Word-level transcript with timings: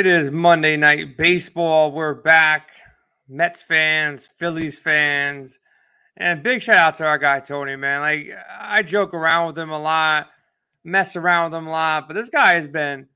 It 0.00 0.06
is 0.06 0.30
Monday 0.30 0.78
night 0.78 1.18
baseball. 1.18 1.92
We're 1.92 2.14
back. 2.14 2.70
Mets 3.28 3.60
fans, 3.60 4.26
Phillies 4.38 4.80
fans, 4.80 5.58
and 6.16 6.42
big 6.42 6.62
shout 6.62 6.78
out 6.78 6.94
to 6.94 7.06
our 7.06 7.18
guy 7.18 7.40
Tony, 7.40 7.76
man. 7.76 8.00
Like 8.00 8.30
I 8.50 8.82
joke 8.82 9.12
around 9.12 9.48
with 9.48 9.58
him 9.58 9.68
a 9.68 9.78
lot, 9.78 10.28
mess 10.84 11.16
around 11.16 11.50
with 11.50 11.58
him 11.58 11.66
a 11.66 11.70
lot, 11.70 12.08
but 12.08 12.14
this 12.14 12.30
guy 12.30 12.54
has 12.54 12.66
been 12.66 13.08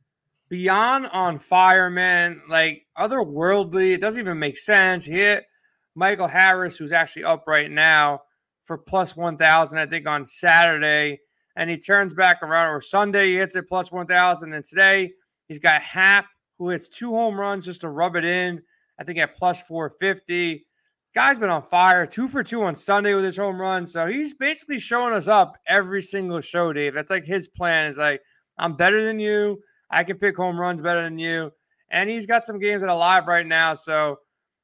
beyond 0.50 1.07
on 1.07 1.39
fire, 1.39 1.89
man. 1.89 2.43
Like 2.50 2.85
otherworldly. 2.98 3.95
It 3.95 4.03
doesn't 4.03 4.21
even 4.21 4.39
make 4.39 4.59
sense. 4.59 5.07
He 5.07 5.12
hit 5.12 5.46
Michael 5.95 6.29
Harris, 6.29 6.76
who's 6.76 6.93
actually 6.93 7.25
up 7.25 7.45
right 7.46 7.71
now 7.71 8.21
for 8.67 8.76
plus 8.76 9.17
one 9.17 9.39
thousand, 9.39 9.79
I 9.79 9.87
think, 9.87 10.07
on 10.07 10.26
Saturday, 10.26 11.21
and 11.57 11.71
he 11.71 11.79
turns 11.79 12.12
back 12.12 12.43
around 12.43 12.75
or 12.75 12.82
Sunday 12.82 13.29
he 13.29 13.37
hits 13.37 13.57
it 13.57 13.71
plus 13.71 13.90
one 13.90 14.07
thousand, 14.07 14.53
and 14.53 14.62
today 14.62 15.12
he's 15.48 15.59
got 15.59 15.81
Happ 15.81 16.26
who 16.64 16.71
hits 16.71 16.89
two 16.89 17.13
home 17.13 17.39
runs 17.39 17.64
just 17.64 17.82
to 17.82 17.89
rub 17.89 18.17
it 18.17 18.25
in. 18.25 18.61
I 18.99 19.04
think 19.04 19.18
at 19.18 19.36
plus 19.36 19.63
450. 19.63 20.67
Guy's 21.14 21.39
been 21.39 21.50
on 21.50 21.63
fire, 21.63 22.07
two 22.07 22.27
for 22.27 22.43
two 22.43 22.64
on 22.64 22.75
Sunday 22.75 23.14
with 23.14 23.25
his 23.25 23.37
home 23.37 23.61
run. 23.61 23.87
So 23.87 24.07
he's 24.07 24.35
basically 24.35 24.81
showing 24.81 25.13
us 25.13 25.29
up 25.29 25.57
every 25.68 26.03
single 26.03 26.40
show, 26.40 26.73
Dave. 26.73 26.95
That's 26.95 27.11
like 27.11 27.25
his 27.25 27.46
plan 27.46 27.87
is 27.87 27.99
like, 27.99 28.21
I'm 28.59 28.75
better 28.75 29.04
than 29.04 29.21
you. 29.21 29.63
I 29.90 30.03
can 30.03 30.18
pick 30.18 30.37
home 30.37 30.59
runs 30.59 30.81
better 30.81 31.03
than 31.03 31.18
you. 31.18 31.53
And 31.90 32.11
he's 32.11 32.27
got 32.27 32.45
some 32.45 32.59
games 32.59 32.83
that 32.83 32.91
are 32.91 32.97
live 32.97 33.28
right 33.28 33.47
now. 33.47 33.75
So, 33.75 34.17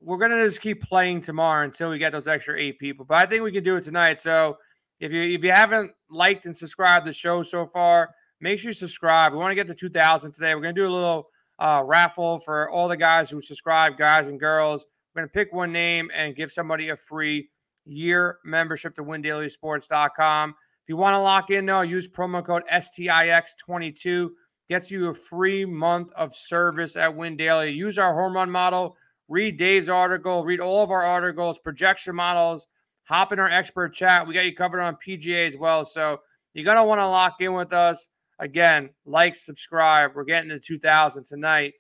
we're 0.02 0.18
going 0.18 0.32
to 0.32 0.44
just 0.44 0.62
keep 0.62 0.82
playing 0.82 1.22
tomorrow 1.22 1.66
until 1.66 1.90
we 1.90 1.98
get 1.98 2.12
those 2.12 2.28
extra 2.28 2.60
eight 2.60 2.80
people. 2.80 3.06
But 3.06 3.18
I 3.18 3.26
think 3.26 3.44
we 3.44 3.52
can 3.52 3.64
do 3.64 3.76
it 3.76 3.82
tonight. 3.82 4.20
So 4.20 4.58
if 5.00 5.12
you 5.12 5.22
if 5.22 5.44
you 5.44 5.52
haven't 5.52 5.92
liked 6.10 6.46
and 6.46 6.56
subscribed 6.56 7.06
the 7.06 7.14
show 7.14 7.44
so 7.44 7.66
far, 7.66 8.10
make 8.42 8.60
sure 8.60 8.70
you 8.70 8.74
subscribe. 8.74 9.34
We 9.34 9.40
want 9.40 9.52
to 9.52 9.56
get 9.56 9.68
to 9.68 9.76
2,000 9.76 10.32
today. 10.32 10.56
We're 10.56 10.62
going 10.62 10.76
to 10.76 10.82
do 10.82 10.88
a 10.88 10.94
little 10.94 11.30
uh, 11.60 11.84
raffle 11.86 12.40
for 12.40 12.70
all 12.70 12.88
the 12.88 12.98
guys 12.98 13.30
who 13.30 13.42
subscribe, 13.42 13.98
guys 13.98 14.28
and 14.28 14.40
girls. 14.40 14.86
We're 15.14 15.22
going 15.22 15.30
to 15.30 15.34
pick 15.34 15.54
one 15.54 15.72
name 15.72 16.10
and 16.14 16.36
give 16.36 16.52
somebody 16.52 16.90
a 16.90 16.96
free 16.96 17.50
year 17.86 18.40
membership 18.46 18.96
to 18.96 19.04
windailysports.com. 19.04 20.56
You 20.90 20.98
want 20.98 21.14
to 21.14 21.20
lock 21.20 21.52
in, 21.52 21.68
though, 21.68 21.82
use 21.82 22.10
promo 22.10 22.44
code 22.44 22.64
STIX22. 22.74 24.32
Gets 24.70 24.90
you 24.90 25.10
a 25.10 25.14
free 25.14 25.64
month 25.64 26.12
of 26.14 26.36
service 26.36 26.96
at 26.96 27.16
Win 27.16 27.38
Daily. 27.38 27.70
Use 27.70 28.00
our 28.00 28.12
hormone 28.12 28.50
model. 28.50 28.98
Read 29.28 29.60
Dave's 29.60 29.88
article. 29.88 30.44
Read 30.44 30.60
all 30.60 30.84
of 30.84 30.90
our 30.90 31.04
articles, 31.04 31.60
projection 31.60 32.16
models. 32.16 32.66
Hop 33.04 33.32
in 33.32 33.40
our 33.40 33.50
expert 33.50 33.94
chat. 33.94 34.28
We 34.28 34.34
got 34.34 34.46
you 34.46 34.56
covered 34.56 34.82
on 34.82 34.98
PGA 35.06 35.48
as 35.48 35.56
well. 35.56 35.86
So 35.86 36.18
you're 36.56 36.66
going 36.66 36.78
to 36.78 36.84
want 36.84 37.00
to 37.00 37.08
lock 37.08 37.36
in 37.40 37.54
with 37.54 37.72
us. 37.72 38.10
Again, 38.40 38.90
like, 39.06 39.36
subscribe. 39.36 40.12
We're 40.16 40.24
getting 40.24 40.50
to 40.50 40.60
2000 40.60 41.24
tonight. 41.24 41.74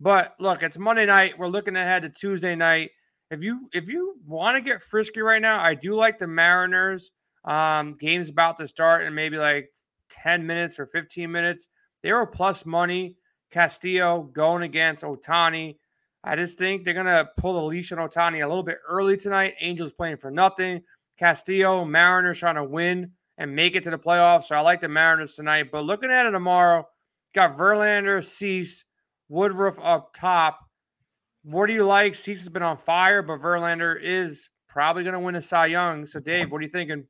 But 0.00 0.36
look, 0.38 0.62
it's 0.62 0.78
Monday 0.78 1.06
night. 1.06 1.36
We're 1.36 1.48
looking 1.48 1.76
ahead 1.76 2.04
to 2.04 2.08
Tuesday 2.08 2.54
night 2.54 2.92
if 3.32 3.42
you 3.42 3.70
if 3.72 3.88
you 3.88 4.16
want 4.26 4.56
to 4.56 4.60
get 4.60 4.82
frisky 4.82 5.20
right 5.20 5.40
now, 5.40 5.58
I 5.58 5.74
do 5.74 5.94
like 5.94 6.18
the 6.18 6.26
Mariners. 6.26 7.12
Um, 7.44 7.92
game's 7.92 8.28
about 8.28 8.56
to 8.58 8.68
start 8.68 9.04
in 9.04 9.14
maybe 9.14 9.36
like 9.36 9.70
10 10.10 10.46
minutes 10.46 10.78
or 10.78 10.86
15 10.86 11.30
minutes. 11.30 11.68
They 12.02 12.12
were 12.12 12.26
plus 12.26 12.64
money. 12.66 13.16
Castillo 13.50 14.30
going 14.32 14.62
against 14.62 15.04
Ohtani. 15.04 15.76
I 16.24 16.36
just 16.36 16.58
think 16.58 16.84
they're 16.84 16.94
gonna 16.94 17.28
pull 17.36 17.54
the 17.54 17.62
leash 17.62 17.92
on 17.92 17.98
Ohtani 17.98 18.44
a 18.44 18.48
little 18.48 18.62
bit 18.62 18.78
early 18.88 19.16
tonight. 19.16 19.54
Angels 19.60 19.92
playing 19.92 20.16
for 20.18 20.30
nothing. 20.30 20.82
Castillo, 21.18 21.84
Mariners 21.84 22.38
trying 22.38 22.54
to 22.54 22.64
win 22.64 23.12
and 23.38 23.54
make 23.54 23.76
it 23.76 23.82
to 23.84 23.90
the 23.90 23.98
playoffs. 23.98 24.44
So 24.44 24.56
I 24.56 24.60
like 24.60 24.80
the 24.80 24.88
Mariners 24.88 25.34
tonight. 25.34 25.70
But 25.70 25.84
looking 25.84 26.10
at 26.10 26.26
it 26.26 26.30
tomorrow, 26.30 26.86
got 27.34 27.56
Verlander, 27.56 28.24
Cease, 28.24 28.84
Woodruff 29.28 29.78
up 29.82 30.14
top. 30.14 30.60
What 31.44 31.66
do 31.66 31.72
you 31.72 31.84
like? 31.84 32.14
Cease 32.14 32.40
has 32.40 32.48
been 32.48 32.62
on 32.62 32.76
fire, 32.76 33.22
but 33.22 33.40
Verlander 33.40 33.98
is 34.00 34.50
probably 34.68 35.02
going 35.02 35.14
to 35.14 35.20
win 35.20 35.34
a 35.34 35.42
Cy 35.42 35.66
Young. 35.66 36.06
So, 36.06 36.20
Dave, 36.20 36.50
what 36.50 36.58
are 36.58 36.62
you 36.62 36.68
thinking? 36.68 37.04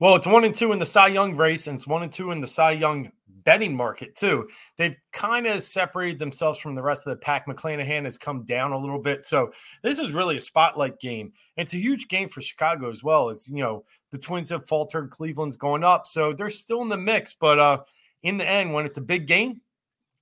Well, 0.00 0.16
it's 0.16 0.26
one 0.26 0.44
and 0.44 0.54
two 0.54 0.72
in 0.72 0.78
the 0.78 0.86
Cy 0.86 1.08
Young 1.08 1.36
race, 1.36 1.66
and 1.66 1.76
it's 1.78 1.86
one 1.86 2.02
and 2.02 2.12
two 2.12 2.30
in 2.30 2.40
the 2.40 2.46
Cy 2.46 2.72
Young 2.72 3.10
betting 3.44 3.74
market 3.74 4.14
too. 4.14 4.48
They've 4.76 4.96
kind 5.12 5.46
of 5.46 5.62
separated 5.62 6.18
themselves 6.18 6.58
from 6.58 6.74
the 6.74 6.82
rest 6.82 7.06
of 7.06 7.10
the 7.10 7.16
pack. 7.16 7.46
McClanahan 7.46 8.04
has 8.04 8.18
come 8.18 8.44
down 8.44 8.72
a 8.72 8.78
little 8.78 9.00
bit, 9.00 9.24
so 9.24 9.52
this 9.82 9.98
is 9.98 10.12
really 10.12 10.36
a 10.36 10.40
spotlight 10.40 10.98
game. 11.00 11.32
It's 11.56 11.74
a 11.74 11.78
huge 11.78 12.08
game 12.08 12.28
for 12.28 12.40
Chicago 12.40 12.88
as 12.88 13.02
well. 13.02 13.28
It's 13.30 13.48
you 13.48 13.62
know 13.62 13.84
the 14.10 14.18
Twins 14.18 14.50
have 14.50 14.66
faltered, 14.66 15.10
Cleveland's 15.10 15.56
going 15.56 15.84
up, 15.84 16.06
so 16.06 16.32
they're 16.32 16.50
still 16.50 16.82
in 16.82 16.88
the 16.88 16.96
mix. 16.96 17.34
But 17.34 17.58
uh, 17.58 17.82
in 18.22 18.38
the 18.38 18.48
end, 18.48 18.72
when 18.72 18.86
it's 18.86 18.98
a 18.98 19.02
big 19.02 19.26
game, 19.26 19.60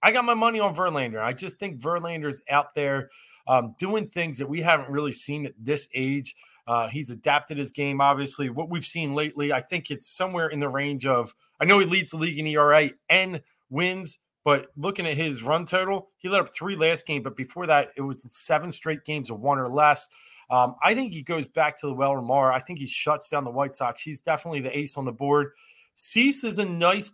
I 0.02 0.12
got 0.12 0.24
my 0.24 0.34
money 0.34 0.60
on 0.60 0.74
Verlander. 0.74 1.22
I 1.22 1.32
just 1.32 1.58
think 1.58 1.80
Verlander's 1.80 2.42
out 2.50 2.74
there 2.74 3.10
um, 3.46 3.74
doing 3.78 4.08
things 4.08 4.38
that 4.38 4.48
we 4.48 4.60
haven't 4.60 4.90
really 4.90 5.12
seen 5.12 5.46
at 5.46 5.52
this 5.58 5.88
age. 5.94 6.34
Uh, 6.70 6.86
he's 6.86 7.10
adapted 7.10 7.58
his 7.58 7.72
game, 7.72 8.00
obviously. 8.00 8.48
What 8.48 8.70
we've 8.70 8.84
seen 8.84 9.12
lately, 9.12 9.52
I 9.52 9.60
think 9.60 9.90
it's 9.90 10.06
somewhere 10.06 10.46
in 10.46 10.60
the 10.60 10.68
range 10.68 11.04
of, 11.04 11.34
I 11.58 11.64
know 11.64 11.80
he 11.80 11.84
leads 11.84 12.12
the 12.12 12.16
league 12.16 12.38
in 12.38 12.46
ERA 12.46 12.90
and 13.08 13.42
wins, 13.70 14.20
but 14.44 14.68
looking 14.76 15.04
at 15.04 15.16
his 15.16 15.42
run 15.42 15.64
total, 15.64 16.10
he 16.18 16.28
let 16.28 16.42
up 16.42 16.54
three 16.54 16.76
last 16.76 17.08
game, 17.08 17.24
but 17.24 17.36
before 17.36 17.66
that, 17.66 17.88
it 17.96 18.02
was 18.02 18.24
seven 18.30 18.70
straight 18.70 19.02
games 19.02 19.30
of 19.30 19.40
one 19.40 19.58
or 19.58 19.68
less. 19.68 20.08
Um, 20.48 20.76
I 20.80 20.94
think 20.94 21.12
he 21.12 21.22
goes 21.22 21.48
back 21.48 21.76
to 21.80 21.88
the 21.88 21.92
well 21.92 22.14
tomorrow. 22.14 22.54
I 22.54 22.60
think 22.60 22.78
he 22.78 22.86
shuts 22.86 23.28
down 23.28 23.42
the 23.42 23.50
White 23.50 23.74
Sox. 23.74 24.00
He's 24.00 24.20
definitely 24.20 24.60
the 24.60 24.78
ace 24.78 24.96
on 24.96 25.04
the 25.04 25.10
board. 25.10 25.50
Cease 25.96 26.44
is 26.44 26.60
a 26.60 26.64
nice 26.64 27.10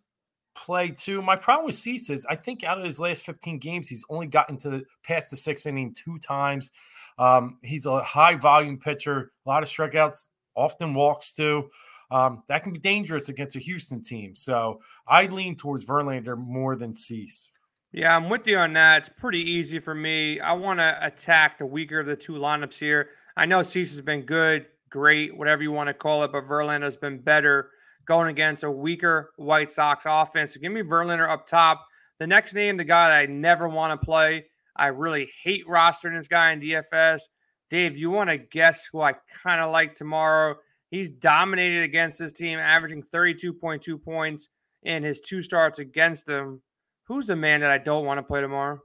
play 0.55 0.91
too. 0.91 1.23
My 1.23 1.37
problem 1.37 1.65
with 1.65 1.77
Cease 1.77 2.11
is 2.11 2.27
I 2.27 2.35
think 2.35 2.63
out 2.63 2.77
of 2.77 2.85
his 2.85 3.01
last 3.01 3.23
15 3.23 3.59
games, 3.59 3.89
he's 3.89 4.05
only 4.11 4.27
gotten 4.27 4.59
to 4.59 4.69
the 4.69 4.85
past 5.03 5.31
the 5.31 5.39
sixth 5.39 5.67
inning 5.67 5.95
two 5.95 6.19
times. 6.19 6.71
Um, 7.19 7.59
he's 7.63 7.87
a 7.87 8.03
high 8.03 8.37
volume 8.37 8.79
pitcher, 8.79 9.33
a 9.45 9.49
lot 9.49 9.63
of 9.63 9.69
strikeouts, 9.69 10.27
often 10.55 10.95
walks 10.95 11.33
too. 11.33 11.71
Um, 12.11 12.43
that 12.49 12.63
can 12.63 12.73
be 12.73 12.79
dangerous 12.79 13.29
against 13.29 13.57
a 13.57 13.61
Houston 13.61 14.03
team. 14.03 14.35
So 14.35 14.81
I 15.09 15.27
lean 15.27 15.57
towards 15.57 15.85
Verlander 15.85 16.39
more 16.39 16.77
than 16.77 16.95
Cease. 16.95 17.51
Yeah, 17.93 18.15
I'm 18.15 18.29
with 18.29 18.47
you 18.47 18.59
on 18.59 18.75
that. 18.75 18.99
It's 18.99 19.09
pretty 19.09 19.41
easy 19.41 19.79
for 19.79 19.95
me. 19.95 20.39
I 20.41 20.53
want 20.53 20.81
to 20.81 20.99
attack 21.01 21.59
the 21.59 21.67
weaker 21.67 22.01
of 22.01 22.07
the 22.07 22.17
two 22.17 22.35
lineups 22.35 22.79
here. 22.79 23.11
I 23.37 23.47
know 23.47 23.63
Cease 23.63 23.91
has 23.91 24.01
been 24.01 24.23
good, 24.23 24.67
great, 24.91 25.37
whatever 25.37 25.63
you 25.63 25.73
want 25.73 25.89
to 25.89 25.95
call 25.95 26.23
it, 26.23 26.33
but 26.33 26.45
Verlander 26.45 26.83
has 26.83 26.97
been 26.97 27.19
better 27.19 27.71
going 28.07 28.29
against 28.29 28.65
a 28.65 28.71
weaker 28.71 29.33
White 29.37 29.71
Sox 29.71 30.05
offense. 30.07 30.55
So 30.55 30.61
give 30.61 30.73
me 30.73 30.83
Verlander 30.83 31.29
up 31.29 31.47
top. 31.47 31.87
The 32.19 32.27
next 32.27 32.55
name, 32.55 32.77
the 32.77 32.85
guy 32.85 33.09
that 33.09 33.19
I 33.19 33.27
never 33.27 33.69
want 33.69 33.99
to 33.99 34.05
play. 34.05 34.47
I 34.79 34.89
really 34.89 35.31
hate 35.43 35.67
rostering 35.67 36.17
this 36.17 36.29
guy 36.29 36.53
in 36.53 36.61
DFS. 36.61 37.23
Dave, 37.71 37.97
you 37.97 38.11
want 38.11 38.31
to 38.31 38.39
guess 38.39 38.89
who 38.91 39.01
I 39.01 39.15
kind 39.43 39.61
of 39.61 39.73
like 39.73 39.95
tomorrow? 39.95 40.57
He's 40.91 41.09
dominated 41.09 41.83
against 41.83 42.19
this 42.19 42.33
team, 42.33 42.59
averaging 42.59 43.03
32.2 43.03 44.03
points 44.03 44.49
in 44.85 45.03
his 45.03 45.21
two 45.21 45.43
starts 45.43 45.79
against 45.79 46.27
them. 46.27 46.63
Who's 47.05 47.27
the 47.27 47.37
man 47.37 47.61
that 47.61 47.71
I 47.71 47.79
don't 47.79 48.05
want 48.05 48.19
to 48.19 48.23
play 48.23 48.41
tomorrow? 48.41 48.81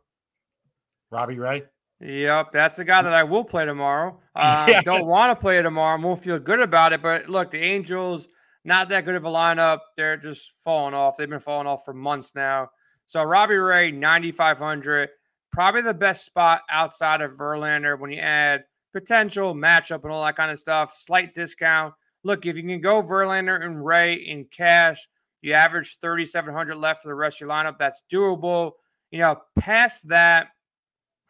Robbie 1.11 1.37
Ray. 1.37 1.63
Yep, 1.99 2.51
that's 2.51 2.77
the 2.77 2.83
guy 2.83 3.03
that 3.03 3.13
I 3.13 3.23
will 3.23 3.43
play 3.43 3.65
tomorrow. 3.65 4.19
Uh, 4.35 4.65
yes. 4.69 4.83
Don't 4.83 5.05
want 5.05 5.37
to 5.37 5.39
play 5.39 5.61
tomorrow. 5.61 6.01
Won't 6.01 6.23
feel 6.23 6.39
good 6.39 6.59
about 6.59 6.93
it. 6.93 7.01
But 7.01 7.29
look, 7.29 7.51
the 7.51 7.59
Angels– 7.59 8.27
not 8.63 8.89
that 8.89 9.05
good 9.05 9.15
of 9.15 9.25
a 9.25 9.29
lineup. 9.29 9.79
They're 9.97 10.17
just 10.17 10.51
falling 10.63 10.93
off. 10.93 11.17
They've 11.17 11.29
been 11.29 11.39
falling 11.39 11.67
off 11.67 11.83
for 11.83 11.93
months 11.93 12.33
now. 12.35 12.69
So 13.07 13.23
Robbie 13.23 13.55
Ray, 13.55 13.91
9,500, 13.91 15.09
probably 15.51 15.81
the 15.81 15.93
best 15.93 16.25
spot 16.25 16.61
outside 16.69 17.21
of 17.21 17.31
Verlander 17.31 17.99
when 17.99 18.11
you 18.11 18.19
add 18.19 18.63
potential 18.93 19.53
matchup 19.53 20.03
and 20.03 20.11
all 20.11 20.23
that 20.23 20.35
kind 20.35 20.51
of 20.51 20.59
stuff. 20.59 20.95
Slight 20.97 21.33
discount. 21.35 21.93
Look, 22.23 22.45
if 22.45 22.55
you 22.55 22.63
can 22.63 22.81
go 22.81 23.01
Verlander 23.01 23.63
and 23.63 23.83
Ray 23.83 24.15
in 24.15 24.45
cash, 24.51 25.07
you 25.41 25.53
average 25.53 25.97
3,700 26.01 26.75
left 26.75 27.01
for 27.01 27.09
the 27.09 27.15
rest 27.15 27.37
of 27.37 27.41
your 27.41 27.49
lineup. 27.49 27.77
That's 27.79 28.03
doable. 28.11 28.73
You 29.09 29.19
know, 29.19 29.37
past 29.59 30.07
that, 30.09 30.49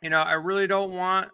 you 0.02 0.10
know, 0.10 0.22
I 0.22 0.34
really 0.34 0.68
don't 0.68 0.92
want 0.92 1.30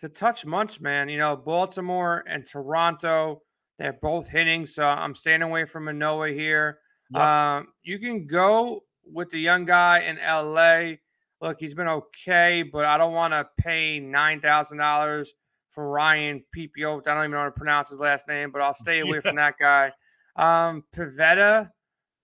to 0.00 0.08
touch 0.08 0.46
much, 0.46 0.80
man. 0.80 1.08
You 1.08 1.18
know, 1.18 1.36
Baltimore 1.36 2.24
and 2.26 2.46
Toronto 2.46 3.42
they're 3.78 3.92
both 3.92 4.28
hitting, 4.28 4.66
so 4.66 4.86
I'm 4.86 5.14
staying 5.14 5.42
away 5.42 5.64
from 5.64 5.84
Manoah 5.84 6.30
here. 6.30 6.78
Yep. 7.10 7.22
Um, 7.22 7.68
you 7.82 7.98
can 7.98 8.26
go 8.26 8.84
with 9.04 9.30
the 9.30 9.38
young 9.38 9.64
guy 9.64 10.00
in 10.00 10.16
LA. 10.16 10.96
Look, 11.40 11.60
he's 11.60 11.74
been 11.74 11.88
okay, 11.88 12.62
but 12.62 12.84
I 12.84 12.96
don't 12.96 13.12
want 13.12 13.32
to 13.32 13.46
pay 13.58 14.00
nine 14.00 14.40
thousand 14.40 14.78
dollars 14.78 15.34
for 15.68 15.90
Ryan 15.90 16.42
Pepiot. 16.56 17.06
I 17.06 17.14
don't 17.14 17.24
even 17.24 17.32
know 17.32 17.38
how 17.38 17.44
to 17.44 17.50
pronounce 17.50 17.90
his 17.90 17.98
last 17.98 18.26
name, 18.26 18.50
but 18.50 18.62
I'll 18.62 18.74
stay 18.86 19.00
away 19.00 19.16
yeah. 19.16 19.20
from 19.20 19.36
that 19.36 19.54
guy. 19.58 19.92
Um, 20.36 20.84
Pivetta, 20.94 21.70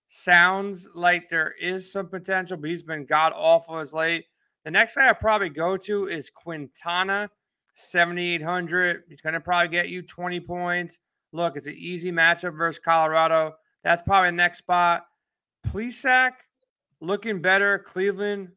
sounds 0.07 0.87
like 0.95 1.29
there 1.29 1.53
is 1.59 1.91
some 1.91 2.07
potential, 2.07 2.57
but 2.57 2.69
he's 2.69 2.83
been 2.83 3.05
god 3.05 3.33
awful 3.35 3.77
as 3.79 3.93
late. 3.93 4.25
The 4.63 4.71
next 4.71 4.95
guy 4.95 5.07
I'll 5.07 5.15
probably 5.15 5.49
go 5.49 5.75
to 5.77 6.07
is 6.07 6.29
Quintana, 6.29 7.29
7,800. 7.73 9.03
He's 9.09 9.21
going 9.21 9.33
to 9.33 9.39
probably 9.39 9.69
get 9.69 9.89
you 9.89 10.01
20 10.01 10.39
points. 10.39 10.99
Look, 11.31 11.57
it's 11.57 11.67
an 11.67 11.75
easy 11.77 12.11
matchup 12.11 12.55
versus 12.55 12.79
Colorado. 12.83 13.55
That's 13.83 14.01
probably 14.01 14.29
the 14.29 14.37
next 14.37 14.59
spot. 14.59 15.05
Plesac 15.67 16.31
looking 17.01 17.41
better. 17.41 17.79
Cleveland, 17.79 18.49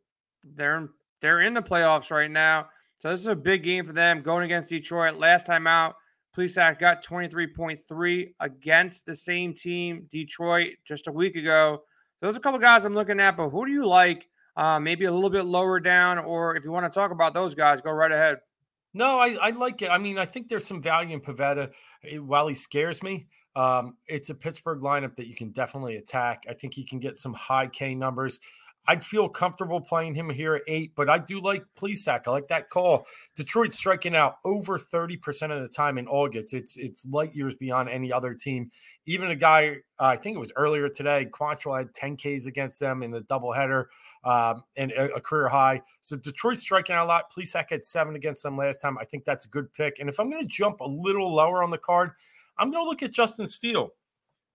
they're 0.54 0.88
they're 1.20 1.40
in 1.40 1.54
the 1.54 1.62
playoffs 1.62 2.10
right 2.10 2.31
now. 2.31 2.69
So 2.96 3.10
this 3.10 3.20
is 3.20 3.26
a 3.26 3.37
big 3.37 3.62
game 3.62 3.84
for 3.84 3.93
them 3.93 4.22
going 4.22 4.44
against 4.44 4.70
Detroit. 4.70 5.16
Last 5.16 5.46
time 5.46 5.66
out, 5.66 5.96
Plesac 6.37 6.78
got 6.78 7.04
23.3 7.04 8.34
against 8.40 9.06
the 9.06 9.14
same 9.14 9.54
team, 9.54 10.06
Detroit, 10.12 10.75
just 10.84 11.08
a 11.08 11.12
week 11.12 11.37
ago. 11.37 11.82
So 12.19 12.26
there's 12.26 12.37
a 12.37 12.40
couple 12.40 12.58
guys 12.58 12.84
I'm 12.84 12.94
looking 12.94 13.20
at, 13.20 13.37
but 13.37 13.50
who 13.50 13.66
do 13.66 13.72
you 13.72 13.87
like? 13.87 14.28
Uh, 14.56 14.81
maybe 14.81 15.04
a 15.04 15.12
little 15.12 15.28
bit 15.28 15.44
lower 15.44 15.78
down, 15.78 16.19
or 16.19 16.56
if 16.56 16.64
you 16.64 16.70
want 16.70 16.90
to 16.90 16.94
talk 16.94 17.10
about 17.10 17.34
those 17.34 17.54
guys, 17.54 17.82
go 17.82 17.90
right 17.90 18.12
ahead. 18.12 18.38
No, 18.94 19.19
I, 19.19 19.37
I 19.40 19.50
like 19.50 19.82
it. 19.82 19.90
I 19.90 19.99
mean, 19.99 20.19
I 20.19 20.25
think 20.25 20.49
there's 20.49 20.66
some 20.66 20.81
value 20.81 21.14
in 21.14 21.20
Pivetta. 21.20 21.72
Eh, 22.02 22.16
while 22.16 22.49
he 22.49 22.54
scares 22.54 23.02
me, 23.02 23.26
um, 23.54 23.96
it's 24.06 24.31
a 24.31 24.34
Pittsburgh 24.34 24.81
lineup 24.81 25.16
that 25.16 25.26
you 25.26 25.34
can 25.34 25.50
definitely 25.50 25.96
attack. 25.96 26.44
I 26.49 26.54
think 26.54 26.72
he 26.72 26.84
can 26.84 26.99
get 26.99 27.19
some 27.19 27.34
high 27.34 27.66
K 27.66 27.94
numbers. 27.94 28.40
I'd 28.88 29.04
feel 29.04 29.28
comfortable 29.28 29.80
playing 29.80 30.14
him 30.14 30.30
here 30.30 30.54
at 30.54 30.62
eight, 30.68 30.92
but 30.94 31.08
I 31.08 31.18
do 31.18 31.40
like 31.40 31.64
Plesac. 31.78 32.22
I 32.26 32.30
like 32.30 32.48
that 32.48 32.70
call. 32.70 33.06
Detroit's 33.34 33.76
striking 33.76 34.14
out 34.14 34.36
over 34.44 34.78
30% 34.78 35.50
of 35.50 35.60
the 35.60 35.72
time 35.74 35.98
in 35.98 36.06
August. 36.06 36.54
It's 36.54 36.76
it's 36.76 37.04
light 37.06 37.34
years 37.34 37.54
beyond 37.54 37.88
any 37.88 38.12
other 38.12 38.34
team. 38.34 38.70
Even 39.06 39.30
a 39.30 39.36
guy, 39.36 39.76
uh, 39.98 40.04
I 40.04 40.16
think 40.16 40.36
it 40.36 40.40
was 40.40 40.52
earlier 40.56 40.88
today, 40.88 41.26
Quantrill 41.30 41.78
had 41.78 41.94
10 41.94 42.16
Ks 42.16 42.46
against 42.46 42.80
them 42.80 43.02
in 43.02 43.10
the 43.10 43.20
doubleheader 43.20 43.86
um, 44.24 44.62
and 44.76 44.92
a, 44.92 45.14
a, 45.14 45.20
career 45.20 45.48
high. 45.48 45.82
So 46.00 46.16
Detroit's 46.16 46.62
striking 46.62 46.96
out 46.96 47.06
a 47.06 47.08
lot. 47.08 47.32
Plesac 47.32 47.66
had 47.70 47.84
seven 47.84 48.16
against 48.16 48.42
them 48.42 48.56
last 48.56 48.80
time. 48.80 48.98
I 48.98 49.04
think 49.04 49.24
that's 49.24 49.46
a 49.46 49.48
good 49.48 49.72
pick. 49.72 49.98
And 50.00 50.08
if 50.08 50.18
I'm 50.18 50.30
going 50.30 50.42
to 50.42 50.48
jump 50.48 50.80
a 50.80 50.88
little 50.88 51.32
lower 51.32 51.62
on 51.62 51.70
the 51.70 51.78
card, 51.78 52.10
I'm 52.58 52.70
going 52.70 52.84
to 52.84 52.88
look 52.88 53.02
at 53.02 53.12
Justin 53.12 53.46
Steele. 53.46 53.90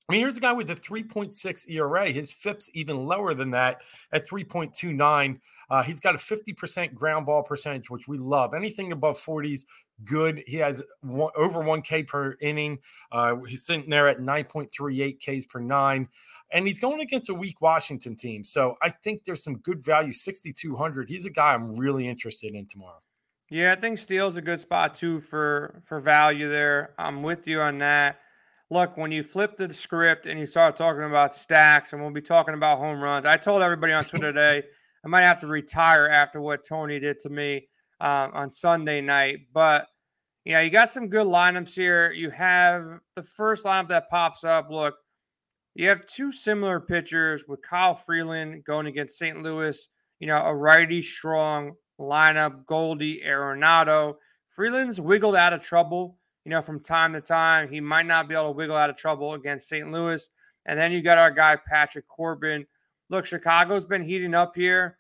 I 0.09 0.13
mean, 0.13 0.21
here's 0.21 0.37
a 0.37 0.41
guy 0.41 0.51
with 0.51 0.69
a 0.71 0.75
3.6 0.75 1.69
ERA. 1.69 2.11
His 2.11 2.31
FIP's 2.31 2.69
even 2.73 3.05
lower 3.05 3.33
than 3.33 3.51
that 3.51 3.81
at 4.11 4.27
3.29. 4.27 5.39
Uh, 5.69 5.83
he's 5.83 5.99
got 5.99 6.15
a 6.15 6.17
50% 6.17 6.93
ground 6.93 7.25
ball 7.25 7.43
percentage, 7.43 7.89
which 7.89 8.07
we 8.07 8.17
love. 8.17 8.53
Anything 8.53 8.91
above 8.91 9.17
40s, 9.17 9.65
good. 10.03 10.43
He 10.47 10.57
has 10.57 10.83
one, 11.01 11.31
over 11.37 11.59
1K 11.61 12.07
per 12.07 12.35
inning. 12.41 12.79
Uh, 13.11 13.37
he's 13.47 13.65
sitting 13.65 13.89
there 13.89 14.09
at 14.09 14.19
9.38 14.19 15.19
Ks 15.19 15.45
per 15.45 15.59
nine. 15.59 16.09
And 16.51 16.67
he's 16.67 16.79
going 16.79 16.99
against 16.99 17.29
a 17.29 17.33
weak 17.33 17.61
Washington 17.61 18.17
team. 18.17 18.43
So 18.43 18.75
I 18.81 18.89
think 18.89 19.23
there's 19.23 19.43
some 19.43 19.59
good 19.59 19.81
value, 19.81 20.11
6,200. 20.11 21.09
He's 21.09 21.25
a 21.25 21.29
guy 21.29 21.53
I'm 21.53 21.77
really 21.77 22.07
interested 22.07 22.53
in 22.53 22.65
tomorrow. 22.65 22.99
Yeah, 23.49 23.73
I 23.73 23.75
think 23.75 23.97
Steele's 23.97 24.37
a 24.37 24.41
good 24.41 24.61
spot 24.61 24.95
too 24.95 25.19
for 25.19 25.81
for 25.83 25.99
value 25.99 26.47
there. 26.47 26.93
I'm 26.97 27.21
with 27.21 27.47
you 27.47 27.59
on 27.59 27.79
that 27.79 28.19
look, 28.71 28.95
when 28.95 29.11
you 29.11 29.21
flip 29.21 29.57
the 29.57 29.71
script 29.71 30.25
and 30.25 30.39
you 30.39 30.45
start 30.45 30.77
talking 30.77 31.03
about 31.03 31.35
stacks, 31.35 31.91
and 31.91 32.01
we'll 32.01 32.09
be 32.09 32.21
talking 32.21 32.55
about 32.55 32.79
home 32.79 33.03
runs, 33.03 33.25
I 33.25 33.37
told 33.37 33.61
everybody 33.61 33.93
on 33.93 34.05
Twitter 34.05 34.31
today 34.31 34.63
I 35.03 35.07
might 35.07 35.21
have 35.21 35.41
to 35.41 35.47
retire 35.47 36.07
after 36.07 36.41
what 36.41 36.65
Tony 36.65 36.99
did 36.99 37.19
to 37.19 37.29
me 37.29 37.67
um, 37.99 38.31
on 38.33 38.49
Sunday 38.49 39.01
night. 39.01 39.39
But 39.53 39.87
yeah, 40.45 40.61
you 40.61 40.69
got 40.69 40.89
some 40.89 41.09
good 41.09 41.27
lineups 41.27 41.75
here. 41.75 42.11
You 42.13 42.29
have 42.31 42.99
the 43.15 43.23
first 43.23 43.65
lineup 43.65 43.89
that 43.89 44.09
pops 44.09 44.45
up. 44.45 44.69
Look, 44.71 44.95
you 45.75 45.89
have 45.89 46.05
two 46.05 46.31
similar 46.31 46.79
pitchers 46.79 47.43
with 47.47 47.61
Kyle 47.61 47.93
Freeland 47.93 48.63
going 48.63 48.87
against 48.87 49.19
St. 49.19 49.43
Louis. 49.43 49.87
You 50.19 50.27
know, 50.27 50.37
a 50.37 50.55
righty 50.55 51.01
strong 51.01 51.73
lineup, 51.99 52.65
Goldie, 52.65 53.21
Arenado. 53.25 54.15
Freeland's 54.47 55.01
wiggled 55.01 55.35
out 55.35 55.53
of 55.53 55.61
trouble 55.61 56.17
you 56.45 56.49
know, 56.49 56.61
from 56.61 56.79
time 56.79 57.13
to 57.13 57.21
time. 57.21 57.69
He 57.69 57.79
might 57.79 58.05
not 58.05 58.27
be 58.27 58.35
able 58.35 58.45
to 58.45 58.51
wiggle 58.51 58.75
out 58.75 58.89
of 58.89 58.95
trouble 58.95 59.33
against 59.33 59.67
St. 59.67 59.91
Louis. 59.91 60.29
And 60.65 60.77
then 60.77 60.91
you 60.91 61.01
got 61.01 61.17
our 61.17 61.31
guy, 61.31 61.55
Patrick 61.55 62.07
Corbin. 62.07 62.65
Look, 63.09 63.25
Chicago's 63.25 63.85
been 63.85 64.03
heating 64.03 64.33
up 64.33 64.55
here, 64.55 64.97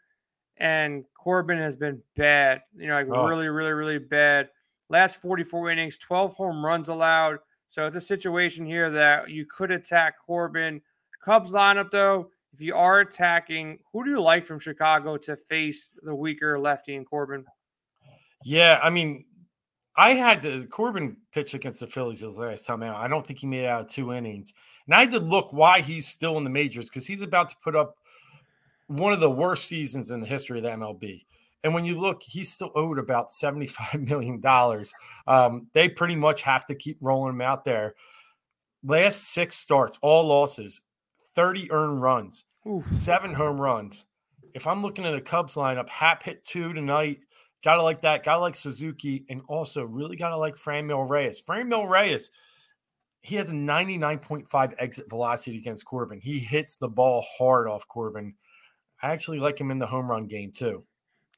and 0.57 1.05
Corbin 1.17 1.59
has 1.59 1.75
been 1.75 2.01
bad, 2.15 2.61
you 2.75 2.87
know, 2.87 2.95
like 2.95 3.07
oh. 3.09 3.27
really, 3.27 3.49
really, 3.49 3.73
really 3.73 3.99
bad. 3.99 4.49
Last 4.89 5.21
44 5.21 5.69
innings, 5.69 5.97
12 5.97 6.33
home 6.35 6.65
runs 6.65 6.89
allowed. 6.89 7.39
So 7.67 7.87
it's 7.87 7.95
a 7.95 8.01
situation 8.01 8.65
here 8.65 8.91
that 8.91 9.29
you 9.29 9.45
could 9.45 9.71
attack 9.71 10.15
Corbin. 10.25 10.81
Cubs 11.23 11.53
lineup, 11.53 11.91
though, 11.91 12.31
if 12.53 12.59
you 12.59 12.75
are 12.75 12.99
attacking, 12.99 13.79
who 13.93 14.03
do 14.03 14.09
you 14.09 14.21
like 14.21 14.45
from 14.45 14.59
Chicago 14.59 15.15
to 15.17 15.37
face 15.37 15.91
the 16.03 16.13
weaker 16.13 16.59
lefty 16.59 16.95
in 16.95 17.05
Corbin? 17.05 17.45
Yeah, 18.43 18.79
I 18.83 18.89
mean, 18.89 19.23
I 19.95 20.11
had 20.13 20.41
to 20.43 20.65
Corbin 20.67 21.17
pitch 21.33 21.53
against 21.53 21.81
the 21.81 21.87
Phillies 21.87 22.21
his 22.21 22.37
last 22.37 22.65
time 22.65 22.81
out. 22.83 22.95
I 22.95 23.07
don't 23.07 23.25
think 23.25 23.39
he 23.39 23.47
made 23.47 23.65
out 23.65 23.81
of 23.81 23.87
two 23.87 24.13
innings. 24.13 24.53
And 24.85 24.95
I 24.95 25.01
had 25.01 25.11
to 25.11 25.19
look 25.19 25.51
why 25.51 25.81
he's 25.81 26.07
still 26.07 26.37
in 26.37 26.43
the 26.43 26.49
majors 26.49 26.85
because 26.85 27.05
he's 27.05 27.21
about 27.21 27.49
to 27.49 27.55
put 27.63 27.75
up 27.75 27.97
one 28.87 29.13
of 29.13 29.19
the 29.19 29.29
worst 29.29 29.65
seasons 29.65 30.11
in 30.11 30.21
the 30.21 30.27
history 30.27 30.59
of 30.59 30.63
the 30.63 30.69
MLB. 30.69 31.25
And 31.63 31.73
when 31.73 31.85
you 31.85 31.99
look, 31.99 32.23
he's 32.23 32.51
still 32.51 32.71
owed 32.75 32.97
about 32.97 33.29
$75 33.29 34.07
million. 34.07 34.41
Um, 35.27 35.67
they 35.73 35.89
pretty 35.89 36.15
much 36.15 36.41
have 36.41 36.65
to 36.67 36.75
keep 36.75 36.97
rolling 37.01 37.33
him 37.33 37.41
out 37.41 37.65
there. 37.65 37.93
Last 38.83 39.33
six 39.33 39.57
starts, 39.57 39.99
all 40.01 40.25
losses, 40.25 40.81
30 41.35 41.71
earned 41.71 42.01
runs, 42.01 42.45
seven 42.89 43.33
home 43.33 43.61
runs. 43.61 44.05
If 44.55 44.65
I'm 44.65 44.81
looking 44.81 45.05
at 45.05 45.13
a 45.13 45.21
Cubs 45.21 45.55
lineup, 45.55 45.87
Happ 45.87 46.23
hit 46.23 46.43
two 46.43 46.73
tonight. 46.73 47.19
Gotta 47.63 47.83
like 47.83 48.01
that. 48.01 48.23
Gotta 48.23 48.41
like 48.41 48.55
Suzuki. 48.55 49.25
And 49.29 49.41
also 49.47 49.83
really 49.83 50.15
gotta 50.15 50.37
like 50.37 50.55
Franmil 50.55 51.07
Reyes. 51.07 51.41
Franmil 51.41 51.87
Reyes, 51.87 52.31
he 53.21 53.35
has 53.35 53.49
a 53.49 53.53
99.5 53.53 54.73
exit 54.79 55.09
velocity 55.09 55.57
against 55.57 55.85
Corbin. 55.85 56.19
He 56.19 56.39
hits 56.39 56.77
the 56.77 56.89
ball 56.89 57.25
hard 57.37 57.67
off 57.67 57.87
Corbin. 57.87 58.33
I 59.01 59.11
actually 59.11 59.39
like 59.39 59.59
him 59.59 59.71
in 59.71 59.79
the 59.79 59.87
home 59.87 60.09
run 60.09 60.27
game 60.27 60.51
too. 60.51 60.83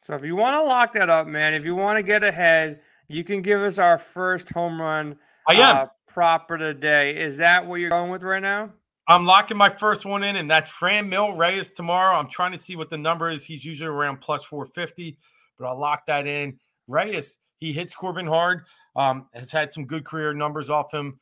So 0.01 0.15
if 0.15 0.23
you 0.23 0.35
want 0.35 0.55
to 0.55 0.63
lock 0.63 0.93
that 0.93 1.09
up, 1.09 1.27
man, 1.27 1.53
if 1.53 1.63
you 1.63 1.75
want 1.75 1.97
to 1.97 2.03
get 2.03 2.23
ahead, 2.23 2.81
you 3.07 3.23
can 3.23 3.41
give 3.41 3.61
us 3.61 3.77
our 3.77 3.97
first 3.97 4.49
home 4.51 4.81
run 4.81 5.17
I 5.47 5.55
am. 5.55 5.75
Uh, 5.75 5.85
proper 6.07 6.57
today. 6.57 7.17
Is 7.17 7.37
that 7.37 7.65
what 7.65 7.79
you're 7.79 7.89
going 7.89 8.11
with 8.11 8.23
right 8.23 8.41
now? 8.41 8.71
I'm 9.07 9.25
locking 9.25 9.57
my 9.57 9.69
first 9.69 10.05
one 10.05 10.23
in, 10.23 10.37
and 10.37 10.49
that's 10.49 10.69
Fran 10.69 11.09
Franmil 11.09 11.37
Reyes 11.37 11.71
tomorrow. 11.73 12.15
I'm 12.15 12.29
trying 12.29 12.53
to 12.53 12.57
see 12.57 12.77
what 12.77 12.89
the 12.89 12.97
number 12.97 13.29
is. 13.29 13.45
He's 13.45 13.65
usually 13.65 13.89
around 13.89 14.21
plus 14.21 14.43
450 14.43 15.17
but 15.57 15.67
I'll 15.67 15.79
lock 15.79 16.05
that 16.07 16.27
in. 16.27 16.59
Reyes, 16.87 17.37
he 17.59 17.73
hits 17.73 17.93
Corbin 17.93 18.27
hard. 18.27 18.65
Um, 18.95 19.27
has 19.33 19.51
had 19.51 19.71
some 19.71 19.85
good 19.85 20.05
career 20.05 20.33
numbers 20.33 20.69
off 20.69 20.93
him. 20.93 21.19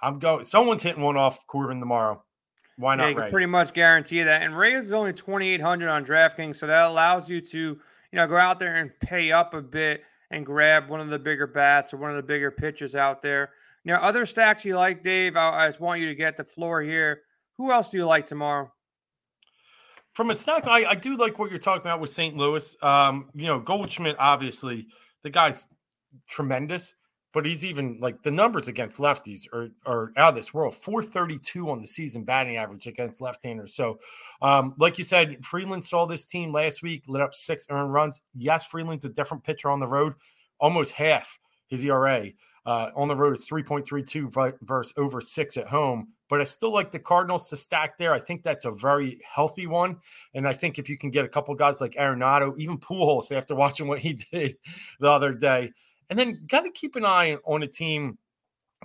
I'm 0.00 0.18
going. 0.18 0.44
Someone's 0.44 0.82
hitting 0.82 1.02
one 1.02 1.16
off 1.16 1.46
Corbin 1.46 1.80
tomorrow. 1.80 2.22
Why 2.76 2.94
not? 2.94 3.04
Yeah, 3.04 3.08
you 3.08 3.16
can 3.16 3.30
pretty 3.30 3.46
much 3.46 3.72
guarantee 3.72 4.22
that. 4.22 4.42
And 4.42 4.56
Reyes 4.56 4.86
is 4.86 4.92
only 4.92 5.12
2,800 5.12 5.88
on 5.88 6.04
DraftKings, 6.04 6.56
so 6.56 6.66
that 6.68 6.88
allows 6.88 7.28
you 7.28 7.40
to, 7.40 7.58
you 7.58 7.80
know, 8.12 8.26
go 8.26 8.36
out 8.36 8.60
there 8.60 8.76
and 8.76 8.92
pay 9.00 9.32
up 9.32 9.52
a 9.54 9.60
bit 9.60 10.04
and 10.30 10.46
grab 10.46 10.88
one 10.88 11.00
of 11.00 11.08
the 11.08 11.18
bigger 11.18 11.46
bats 11.46 11.92
or 11.92 11.96
one 11.96 12.10
of 12.10 12.16
the 12.16 12.22
bigger 12.22 12.52
pitchers 12.52 12.94
out 12.94 13.20
there. 13.20 13.50
Now, 13.84 13.96
other 13.96 14.26
stacks 14.26 14.64
you 14.64 14.76
like, 14.76 15.02
Dave. 15.02 15.36
I, 15.36 15.64
I 15.64 15.68
just 15.68 15.80
want 15.80 16.00
you 16.00 16.06
to 16.06 16.14
get 16.14 16.36
the 16.36 16.44
floor 16.44 16.80
here. 16.80 17.22
Who 17.56 17.72
else 17.72 17.90
do 17.90 17.96
you 17.96 18.06
like 18.06 18.26
tomorrow? 18.26 18.70
From 20.18 20.30
a 20.30 20.36
stack, 20.36 20.66
I, 20.66 20.84
I 20.84 20.94
do 20.96 21.16
like 21.16 21.38
what 21.38 21.48
you're 21.48 21.60
talking 21.60 21.82
about 21.82 22.00
with 22.00 22.10
St. 22.10 22.36
Louis. 22.36 22.76
Um, 22.82 23.30
you 23.34 23.46
know, 23.46 23.60
Goldschmidt, 23.60 24.16
obviously, 24.18 24.88
the 25.22 25.30
guy's 25.30 25.68
tremendous, 26.28 26.96
but 27.32 27.46
he's 27.46 27.64
even 27.64 28.00
like 28.00 28.20
the 28.24 28.32
numbers 28.32 28.66
against 28.66 28.98
lefties 28.98 29.42
are, 29.52 29.68
are 29.86 30.12
out 30.16 30.30
of 30.30 30.34
this 30.34 30.52
world 30.52 30.74
432 30.74 31.70
on 31.70 31.80
the 31.80 31.86
season 31.86 32.24
batting 32.24 32.56
average 32.56 32.88
against 32.88 33.20
left 33.20 33.44
handers. 33.44 33.76
So, 33.76 34.00
um, 34.42 34.74
like 34.76 34.98
you 34.98 35.04
said, 35.04 35.44
Freeland 35.44 35.84
saw 35.84 36.04
this 36.04 36.26
team 36.26 36.52
last 36.52 36.82
week, 36.82 37.04
lit 37.06 37.22
up 37.22 37.32
six 37.32 37.68
earned 37.70 37.92
runs. 37.92 38.20
Yes, 38.34 38.64
Freeland's 38.64 39.04
a 39.04 39.10
different 39.10 39.44
pitcher 39.44 39.70
on 39.70 39.78
the 39.78 39.86
road, 39.86 40.14
almost 40.58 40.90
half 40.94 41.38
his 41.68 41.84
ERA. 41.84 42.26
Uh, 42.66 42.90
on 42.96 43.06
the 43.06 43.14
road, 43.14 43.34
is 43.34 43.48
3.32 43.48 44.56
versus 44.62 44.92
over 44.96 45.20
six 45.20 45.56
at 45.56 45.68
home 45.68 46.08
but 46.28 46.40
I 46.40 46.44
still 46.44 46.72
like 46.72 46.92
the 46.92 46.98
Cardinals 46.98 47.48
to 47.50 47.56
stack 47.56 47.98
there. 47.98 48.12
I 48.12 48.20
think 48.20 48.42
that's 48.42 48.64
a 48.64 48.70
very 48.70 49.20
healthy 49.28 49.66
one. 49.66 49.96
And 50.34 50.46
I 50.46 50.52
think 50.52 50.78
if 50.78 50.88
you 50.88 50.98
can 50.98 51.10
get 51.10 51.24
a 51.24 51.28
couple 51.28 51.54
guys 51.54 51.80
like 51.80 51.92
Arenado, 51.92 52.56
even 52.58 52.78
Pujols, 52.78 53.32
after 53.32 53.54
watching 53.56 53.88
what 53.88 53.98
he 53.98 54.14
did 54.14 54.56
the 55.00 55.08
other 55.08 55.32
day, 55.32 55.72
and 56.10 56.18
then 56.18 56.42
got 56.46 56.62
to 56.62 56.70
keep 56.70 56.96
an 56.96 57.04
eye 57.04 57.36
on 57.44 57.62
a 57.62 57.66
team 57.66 58.18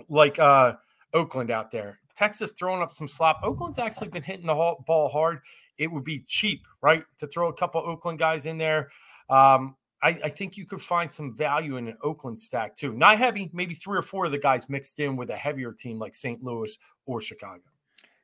like 0.09 0.39
uh, 0.39 0.73
Oakland 1.13 1.51
out 1.51 1.71
there. 1.71 1.99
Texas 2.15 2.51
throwing 2.51 2.81
up 2.81 2.93
some 2.93 3.07
slop. 3.07 3.39
Oakland's 3.43 3.79
actually 3.79 4.09
been 4.09 4.23
hitting 4.23 4.45
the 4.45 4.75
ball 4.85 5.09
hard. 5.09 5.39
It 5.77 5.91
would 5.91 6.03
be 6.03 6.23
cheap, 6.27 6.61
right, 6.81 7.03
to 7.17 7.27
throw 7.27 7.49
a 7.49 7.53
couple 7.53 7.81
Oakland 7.81 8.19
guys 8.19 8.45
in 8.45 8.57
there. 8.57 8.89
Um, 9.29 9.75
I, 10.03 10.09
I, 10.25 10.29
think 10.29 10.57
you 10.57 10.65
could 10.65 10.81
find 10.81 11.09
some 11.09 11.33
value 11.33 11.77
in 11.77 11.87
an 11.87 11.97
Oakland 12.03 12.39
stack 12.39 12.75
too. 12.75 12.93
Not 12.93 13.17
having 13.17 13.49
maybe 13.53 13.73
three 13.73 13.97
or 13.97 14.01
four 14.01 14.25
of 14.25 14.31
the 14.31 14.37
guys 14.37 14.69
mixed 14.69 14.99
in 14.99 15.15
with 15.15 15.29
a 15.29 15.35
heavier 15.35 15.71
team 15.71 15.97
like 15.97 16.13
St. 16.13 16.43
Louis 16.43 16.77
or 17.05 17.21
Chicago. 17.21 17.61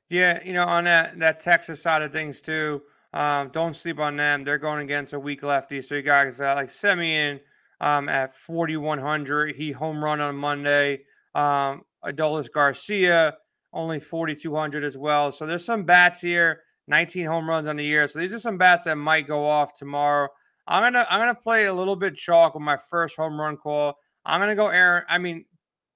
Yeah, 0.10 0.44
you 0.44 0.54
know, 0.54 0.66
on 0.66 0.84
that 0.84 1.18
that 1.20 1.40
Texas 1.40 1.82
side 1.82 2.02
of 2.02 2.12
things 2.12 2.42
too. 2.42 2.82
Um, 3.14 3.50
don't 3.50 3.76
sleep 3.76 4.00
on 4.00 4.16
them. 4.18 4.44
They're 4.44 4.58
going 4.58 4.82
against 4.84 5.14
a 5.14 5.20
weak 5.20 5.42
lefty. 5.42 5.82
So 5.82 5.96
you 5.96 6.02
guys 6.02 6.42
uh, 6.42 6.54
like 6.56 6.70
Semien 6.70 7.40
um, 7.82 8.10
at 8.10 8.36
4,100. 8.36 9.56
He 9.56 9.72
home 9.72 10.04
run 10.04 10.22
on 10.22 10.36
Monday. 10.36 11.00
Um, 11.34 11.84
Adolis 12.04 12.52
Garcia 12.52 13.36
only 13.74 14.00
4,200 14.00 14.84
as 14.84 14.98
well. 14.98 15.32
So 15.32 15.46
there's 15.46 15.66
some 15.66 15.84
bats 15.84 16.22
here. 16.22 16.62
19 16.88 17.26
home 17.26 17.48
runs 17.48 17.68
on 17.68 17.76
the 17.76 17.86
year. 17.86 18.08
So 18.08 18.20
these 18.20 18.34
are 18.34 18.40
some 18.40 18.58
bats 18.58 18.86
that 18.86 18.96
might 18.96 19.28
go 19.28 19.46
off 19.46 19.76
tomorrow. 19.76 20.28
I'm 20.70 20.84
gonna 20.84 21.06
I'm 21.10 21.20
gonna 21.20 21.36
play 21.36 21.66
a 21.66 21.74
little 21.74 21.96
bit 21.96 22.16
chalk 22.16 22.54
with 22.54 22.62
my 22.62 22.78
first 22.78 23.16
home 23.16 23.42
run 23.42 23.58
call. 23.58 23.98
I'm 24.24 24.40
gonna 24.40 24.56
go 24.56 24.68
Aaron. 24.68 25.04
I 25.10 25.18
mean, 25.18 25.44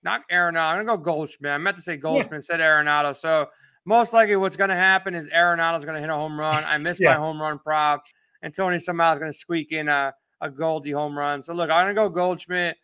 not 0.01 0.22
Arenado. 0.32 0.72
I'm 0.72 0.84
gonna 0.84 0.98
go 0.98 1.03
Goldschmidt. 1.03 1.51
I 1.51 1.58
meant 1.60 1.77
to 1.77 1.84
say 1.84 1.96
Goldschmidt, 1.96 2.44
yeah. 2.50 2.58
said 2.58 2.60
Arenado. 2.60 3.15
So 3.15 3.48
most 3.86 4.13
likely, 4.13 4.36
what's 4.36 4.56
gonna 4.56 4.75
happen 4.75 5.13
is 5.13 5.30
Arenado's 5.30 5.86
gonna 5.86 6.01
hit 6.01 6.10
a 6.10 6.15
home 6.15 6.39
run. 6.39 6.63
I 6.65 6.80
missed 6.80 7.00
yeah. 7.03 7.15
my 7.15 7.22
home 7.22 7.39
run 7.39 7.60
prop, 7.60 8.03
and 8.42 8.53
Tony 8.53 8.80
somehow 8.80 9.13
is 9.13 9.20
gonna 9.20 9.32
squeak 9.32 9.72
in 9.72 9.88
a 9.89 10.12
a 10.42 10.50
Goldie 10.50 10.92
home 10.92 11.15
run. 11.15 11.44
So 11.44 11.53
look, 11.53 11.70
I'm 11.70 11.84
gonna 11.84 11.94
go 11.94 12.10
Goldschmidt. 12.10 12.75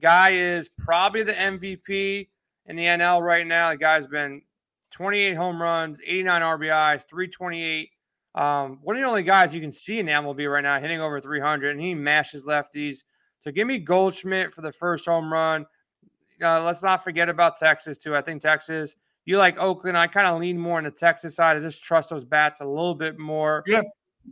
Guy 0.00 0.30
is 0.30 0.70
probably 0.78 1.22
the 1.22 1.34
MVP 1.34 2.28
in 2.64 2.76
the 2.76 2.84
NL 2.84 3.20
right 3.20 3.46
now. 3.46 3.70
The 3.70 3.76
guy's 3.76 4.06
been 4.06 4.40
28 4.90 5.34
home 5.34 5.60
runs, 5.60 6.00
89 6.04 6.42
RBIs, 6.42 7.08
328. 7.08 7.90
Um, 8.36 8.78
one 8.82 8.96
of 8.96 9.02
the 9.02 9.08
only 9.08 9.22
guys 9.22 9.54
you 9.54 9.60
can 9.60 9.72
see 9.72 9.98
in 9.98 10.06
MLB 10.06 10.50
right 10.50 10.62
now 10.62 10.78
hitting 10.78 11.00
over 11.00 11.20
300, 11.20 11.70
and 11.70 11.80
he 11.80 11.94
mashes 11.94 12.44
lefties. 12.44 12.98
So 13.38 13.50
give 13.50 13.66
me 13.66 13.78
Goldschmidt 13.78 14.52
for 14.52 14.60
the 14.60 14.72
first 14.72 15.06
home 15.06 15.32
run. 15.32 15.64
Uh, 16.42 16.62
let's 16.62 16.82
not 16.82 17.02
forget 17.02 17.28
about 17.28 17.56
Texas 17.56 17.96
too. 17.96 18.14
I 18.14 18.20
think 18.20 18.42
Texas. 18.42 18.96
You 19.24 19.38
like 19.38 19.58
Oakland. 19.58 19.98
I 19.98 20.06
kind 20.06 20.26
of 20.26 20.38
lean 20.38 20.58
more 20.58 20.78
on 20.78 20.84
the 20.84 20.90
Texas 20.90 21.36
side. 21.36 21.56
I 21.56 21.60
just 21.60 21.82
trust 21.82 22.10
those 22.10 22.24
bats 22.24 22.60
a 22.60 22.64
little 22.64 22.94
bit 22.94 23.18
more. 23.18 23.64
Yeah. 23.66 23.82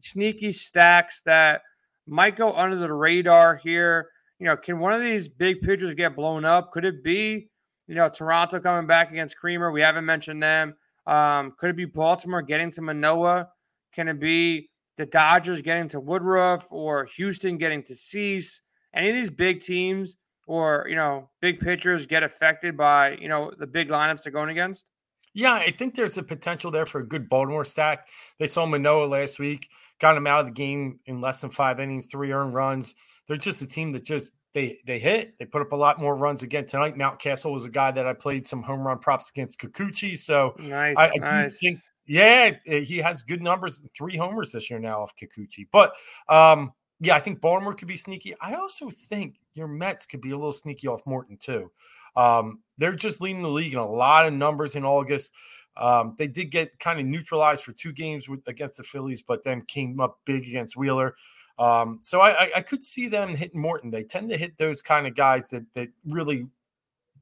Sneaky 0.01 0.53
stacks 0.53 1.23
that 1.23 1.63
might 2.07 2.37
go 2.37 2.53
under 2.55 2.77
the 2.77 2.93
radar 2.93 3.57
here. 3.57 4.11
You 4.39 4.47
know, 4.47 4.57
can 4.57 4.79
one 4.79 4.93
of 4.93 5.01
these 5.01 5.29
big 5.29 5.63
pitchers 5.63 5.95
get 5.95 6.15
blown 6.15 6.45
up? 6.45 6.73
Could 6.73 6.85
it 6.85 7.03
be, 7.03 7.49
you 7.87 7.95
know, 7.95 8.09
Toronto 8.09 8.61
coming 8.61 8.87
back 8.87 9.11
against 9.11 9.37
Kremer? 9.39 9.73
We 9.73 9.81
haven't 9.81 10.05
mentioned 10.05 10.43
them. 10.43 10.75
Um, 11.07 11.55
could 11.59 11.71
it 11.71 11.77
be 11.77 11.87
Baltimore 11.87 12.43
getting 12.43 12.71
to 12.73 12.83
Manoah? 12.83 13.49
Can 13.95 14.09
it 14.09 14.19
be 14.19 14.71
the 14.97 15.07
Dodgers 15.07 15.63
getting 15.63 15.89
to 15.89 16.01
Woodruff 16.01 16.67
or 16.71 17.05
Houston 17.17 17.57
getting 17.59 17.83
to 17.85 17.95
Cease? 17.95 18.61
Any 18.93 19.11
of 19.11 19.15
these 19.15 19.31
big 19.31 19.61
teams 19.61 20.17
or, 20.47 20.87
you 20.89 20.97
know, 20.97 21.31
big 21.41 21.61
pitchers 21.61 22.07
get 22.07 22.23
affected 22.23 22.77
by, 22.77 23.17
you 23.17 23.29
know, 23.29 23.53
the 23.59 23.67
big 23.67 23.89
lineups 23.89 24.23
they're 24.23 24.33
going 24.33 24.51
against? 24.51 24.85
Yeah, 25.33 25.55
I 25.55 25.73
think 25.73 25.95
there's 25.95 26.17
a 26.17 26.23
potential 26.23 26.71
there 26.71 26.87
for 26.87 27.01
a 27.01 27.07
good 27.07 27.29
Baltimore 27.29 27.65
stack. 27.65 28.09
They 28.39 28.47
saw 28.47 28.67
Manoah 28.67 29.07
last 29.07 29.41
week, 29.41 29.69
got 30.01 30.17
him 30.17 30.29
out 30.29 30.41
of 30.41 30.47
the 30.47 30.53
game 30.53 31.01
in 31.07 31.21
less 31.21 31.41
than 31.41 31.51
five 31.51 31.81
innings, 31.81 32.07
three 32.07 32.31
earned 32.31 32.55
runs. 32.55 32.95
They're 33.27 33.37
just 33.37 33.61
a 33.63 33.67
team 33.67 33.93
that 33.93 34.05
just 34.05 34.31
they 34.53 34.77
they 34.87 35.01
hit. 35.01 35.37
They 35.39 35.45
put 35.45 35.61
up 35.61 35.73
a 35.73 35.77
lot 35.77 36.01
more 36.01 36.15
runs 36.15 36.45
again 36.45 36.67
tonight. 36.67 36.97
Mountcastle 36.97 37.53
was 37.53 37.65
a 37.65 37.71
guy 37.71 37.91
that 37.91 38.07
I 38.07 38.13
played 38.13 38.47
some 38.47 38.63
home 38.63 38.87
run 38.87 38.99
props 38.99 39.31
against 39.31 39.59
Kikuchi. 39.59 40.17
So 40.17 40.55
nice, 40.61 40.97
I, 40.97 41.11
I 41.11 41.17
nice. 41.19 41.59
think 41.59 41.81
yeah, 42.07 42.53
he 42.67 42.99
has 42.99 43.23
good 43.23 43.43
numbers, 43.43 43.83
three 43.97 44.17
homers 44.17 44.53
this 44.53 44.71
year 44.71 44.79
now 44.79 45.01
off 45.01 45.15
Kikuchi. 45.17 45.67
But 45.71 45.95
um, 46.29 46.73
yeah, 47.01 47.17
I 47.17 47.21
think 47.21 47.41
Baltimore 47.41 47.75
could 47.75 47.89
be 47.89 47.97
sneaky. 47.97 48.35
I 48.41 48.55
also 48.55 48.91
think 48.91 49.37
your 49.55 49.69
Mets 49.69 50.07
could 50.07 50.21
be 50.21 50.31
a 50.31 50.37
little 50.37 50.53
sneaky 50.53 50.89
off 50.89 51.07
Morton 51.07 51.37
too. 51.37 51.71
Um, 52.17 52.61
they're 52.79 52.95
just 52.95 53.21
leading 53.21 53.43
the 53.43 53.49
league 53.49 53.73
in 53.73 53.79
a 53.79 53.91
lot 53.91 54.27
of 54.27 54.33
numbers 54.33 54.77
in 54.77 54.85
August. 54.85 55.33
Um, 55.77 56.15
they 56.19 56.29
did 56.29 56.51
get 56.51 56.79
kind 56.79 57.01
of 57.01 57.07
neutralized 57.07 57.65
for 57.65 57.73
two 57.73 57.93
games 57.93 58.29
with, 58.29 58.47
against 58.47 58.77
the 58.77 58.85
Phillies, 58.85 59.23
but 59.23 59.43
then 59.43 59.63
came 59.63 59.99
up 60.01 60.21
big 60.25 60.47
against 60.47 60.77
Wheeler. 60.77 61.15
Um, 61.59 61.99
so 62.01 62.21
I, 62.21 62.51
I, 62.57 62.63
could 62.63 62.83
see 62.83 63.07
them 63.07 63.35
hitting 63.35 63.61
Morton. 63.61 63.91
They 63.91 64.03
tend 64.03 64.29
to 64.31 64.37
hit 64.37 64.57
those 64.57 64.83
kind 64.83 65.07
of 65.07 65.15
guys 65.15 65.51
that 65.51 65.65
that 65.75 65.89
really 66.09 66.49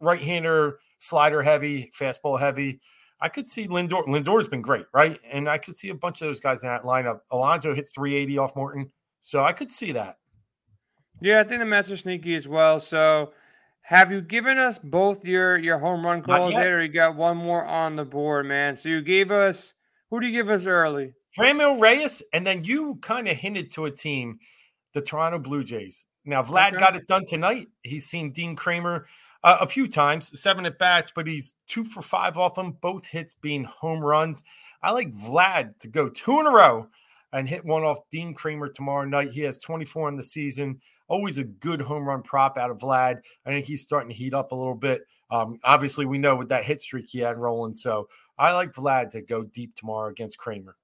right-hander, 0.01 0.79
slider 1.01 1.43
heavy, 1.43 1.91
fastball 1.99 2.41
heavy. 2.41 2.81
I 3.23 3.29
could 3.29 3.47
see 3.47 3.69
Lindor. 3.69 4.05
Lindor's 4.07 4.49
been 4.49 4.63
great, 4.63 4.87
right? 4.93 5.17
And 5.31 5.49
I 5.49 5.57
could 5.57 5.77
see 5.77 5.91
a 5.91 5.95
bunch 5.95 6.21
of 6.21 6.27
those 6.27 6.41
guys 6.41 6.65
in 6.65 6.69
that 6.69 6.83
lineup. 6.83 7.21
Alonso 7.31 7.73
hits 7.73 7.93
380 7.93 8.39
off 8.39 8.57
Morton, 8.57 8.91
so 9.21 9.45
I 9.45 9.53
could 9.53 9.71
see 9.71 9.93
that. 9.93 10.19
Yeah, 11.21 11.39
I 11.39 11.45
think 11.45 11.61
the 11.61 11.67
Mets 11.67 11.89
are 11.93 11.97
sneaky 11.97 12.35
as 12.35 12.49
well. 12.49 12.81
So, 12.81 13.33
have 13.83 14.11
you 14.11 14.23
given 14.23 14.59
us 14.59 14.81
both 14.81 15.25
your 15.25 15.57
your 15.57 15.79
home 15.79 16.05
run 16.05 16.23
calls 16.23 16.53
yet, 16.53 16.73
or 16.73 16.83
you 16.83 16.89
got 16.89 17.15
one 17.15 17.37
more 17.37 17.65
on 17.65 17.95
the 17.95 18.05
board, 18.05 18.47
man? 18.47 18.75
So 18.75 18.89
you 18.89 19.01
gave 19.03 19.31
us 19.31 19.75
who 20.11 20.21
do 20.21 20.27
you 20.27 20.33
give 20.33 20.51
us 20.51 20.67
early? 20.67 21.15
Franmil 21.39 21.81
Reyes, 21.81 22.25
and 22.33 22.45
then 22.45 22.65
you 22.65 22.99
kind 23.03 23.29
of 23.29 23.37
hinted 23.37 23.71
to 23.73 23.85
a 23.85 23.91
team, 23.91 24.41
the 24.95 25.01
Toronto 25.01 25.39
Blue 25.39 25.63
Jays. 25.63 26.07
Now 26.25 26.43
Vlad 26.43 26.71
okay. 26.71 26.79
got 26.79 26.97
it 26.97 27.07
done 27.07 27.25
tonight. 27.25 27.69
He's 27.83 28.07
seen 28.07 28.33
Dean 28.33 28.57
Kremer 28.57 29.07
uh, 29.45 29.59
a 29.61 29.69
few 29.69 29.89
times, 29.89 30.39
seven 30.41 30.67
at 30.67 30.79
bats, 30.79 31.13
but 31.15 31.27
he's 31.27 31.55
two 31.67 31.85
for 31.85 32.03
five 32.03 32.39
off 32.39 32.55
them, 32.55 32.77
both 32.81 33.07
hits 33.07 33.35
being 33.35 33.65
home 33.65 34.01
runs. 34.01 34.43
I 34.83 34.91
like 34.91 35.13
Vlad 35.15 35.79
to 35.81 35.89
go 35.89 36.09
two 36.09 36.41
in 36.41 36.47
a 36.47 36.51
row 36.51 36.87
and 37.33 37.49
hit 37.49 37.65
one 37.65 37.83
off 37.83 37.99
Dean 38.11 38.35
Kramer 38.35 38.69
tomorrow 38.69 39.05
night. 39.05 39.31
He 39.31 39.41
has 39.41 39.59
24 39.61 40.11
in 40.11 40.17
the 40.17 40.23
season. 40.23 40.81
Always 41.09 41.39
a 41.39 41.45
good 41.45 41.81
home 41.81 42.07
run 42.07 42.23
prop 42.23 42.59
out 42.59 42.71
of 42.71 42.79
Vlad. 42.79 43.21
I 43.47 43.51
think 43.51 43.67
he's 43.67 43.83
starting 43.83 44.11
to 44.11 44.15
heat 44.15 44.35
up 44.35 44.53
a 44.53 44.57
little 44.57 44.75
bit. 44.75 45.03
Um, 45.31 45.59
obviously, 45.65 46.07
we 46.07 46.19
know 46.19 46.37
with 46.37 46.49
that 46.49 46.65
hit 46.65 46.81
streak 46.81 47.07
he 47.09 47.21
had 47.21 47.39
rolling. 47.39 47.75
So 47.75 48.09
I 48.39 48.53
like 48.53 48.73
Vlad 48.73 49.11
to 49.11 49.23
go 49.23 49.45
deep 49.45 49.75
tomorrow 49.75 50.11
against 50.11 50.39
Kramer. 50.39 50.77